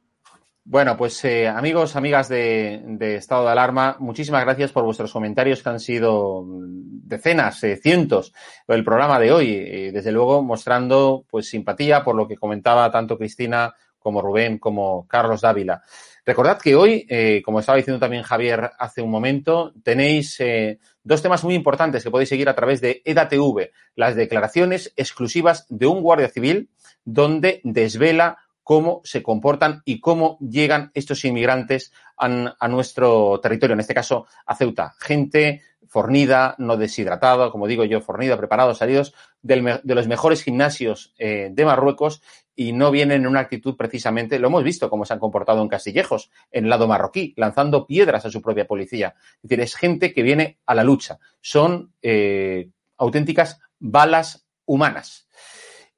[0.64, 5.64] Bueno, pues eh, amigos, amigas de, de Estado de Alarma, muchísimas gracias por vuestros comentarios
[5.64, 8.32] que han sido mm, decenas, eh, cientos,
[8.68, 9.54] el programa de hoy.
[9.54, 15.08] Eh, desde luego mostrando pues simpatía por lo que comentaba tanto Cristina como Rubén como
[15.08, 15.82] Carlos Dávila.
[16.26, 21.22] Recordad que hoy, eh, como estaba diciendo también Javier hace un momento, tenéis eh, dos
[21.22, 26.02] temas muy importantes que podéis seguir a través de EDATV, las declaraciones exclusivas de un
[26.02, 26.70] guardia civil
[27.06, 28.38] donde desvela
[28.72, 32.30] cómo se comportan y cómo llegan estos inmigrantes a,
[32.70, 34.96] nuestro territorio, en este caso a Ceuta.
[34.98, 41.50] Gente fornida, no deshidratada, como digo yo, fornida, preparados, salidos de los mejores gimnasios eh,
[41.52, 42.22] de Marruecos
[42.56, 45.68] y no vienen en una actitud precisamente, lo hemos visto cómo se han comportado en
[45.68, 49.16] Castillejos, en el lado marroquí, lanzando piedras a su propia policía.
[49.44, 51.20] Es decir, es gente que viene a la lucha.
[51.42, 55.28] Son eh, auténticas balas humanas.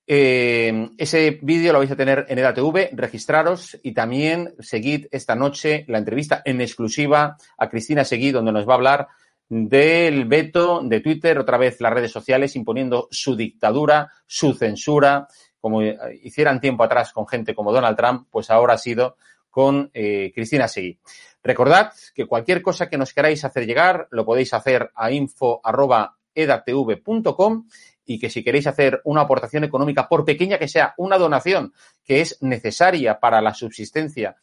[0.06, 5.86] Eh, ese vídeo lo vais a tener en EDATV, registraros y también seguid esta noche
[5.88, 9.08] la entrevista en exclusiva a Cristina Seguí, donde nos va a hablar
[9.48, 15.28] del veto de Twitter, otra vez las redes sociales imponiendo su dictadura, su censura,
[15.62, 19.16] como hicieran tiempo atrás con gente como Donald Trump, pues ahora ha sido
[19.50, 21.00] con eh, Cristina Seguí.
[21.44, 27.68] Recordad que cualquier cosa que nos queráis hacer llegar lo podéis hacer a info.edatv.com
[28.06, 31.74] y que si queréis hacer una aportación económica, por pequeña que sea, una donación
[32.04, 34.36] que es necesaria para la subsistencia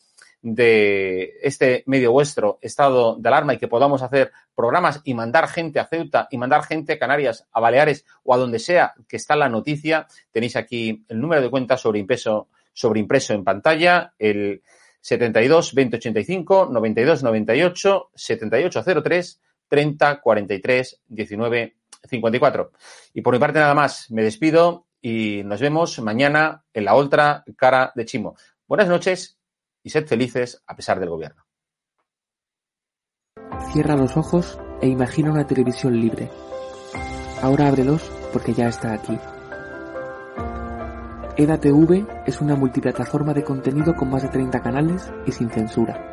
[0.42, 5.78] de este medio vuestro estado de alarma y que podamos hacer programas y mandar gente
[5.78, 9.36] a Ceuta y mandar gente a Canarias, a Baleares o a donde sea que está
[9.36, 14.62] la noticia, tenéis aquí el número de cuenta sobre impreso, sobre impreso en pantalla, el
[15.02, 21.76] 72 2085 92 98 7803 30 43 19
[22.09, 22.72] 54.
[23.14, 27.44] Y por mi parte nada más, me despido y nos vemos mañana en la otra
[27.56, 28.36] cara de Chimo.
[28.66, 29.39] Buenas noches
[29.82, 31.44] y sed felices a pesar del gobierno.
[33.72, 36.31] Cierra los ojos e imagina una televisión libre.
[37.43, 39.18] Ahora ábrelos porque ya está aquí.
[41.36, 46.09] EDATV es una multiplataforma de contenido con más de 30 canales y sin censura.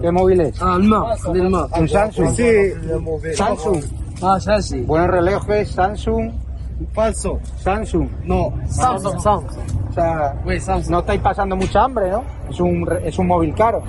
[0.00, 0.60] ¿Qué móvil es?
[0.62, 1.68] Alma, Alma.
[1.78, 2.30] Un Samsung.
[2.30, 2.46] Sí,
[3.34, 3.82] Samsung.
[4.22, 4.80] Ah, sí.
[4.82, 6.32] Buenos relojes, Samsung.
[6.92, 7.38] Falso.
[7.58, 8.08] Samsung.
[8.24, 9.60] No, Samsung, Samsung.
[9.90, 10.34] O sea,
[10.88, 12.24] no estáis pasando mucha hambre, ¿no?
[12.50, 13.82] Es un, es un móvil caro.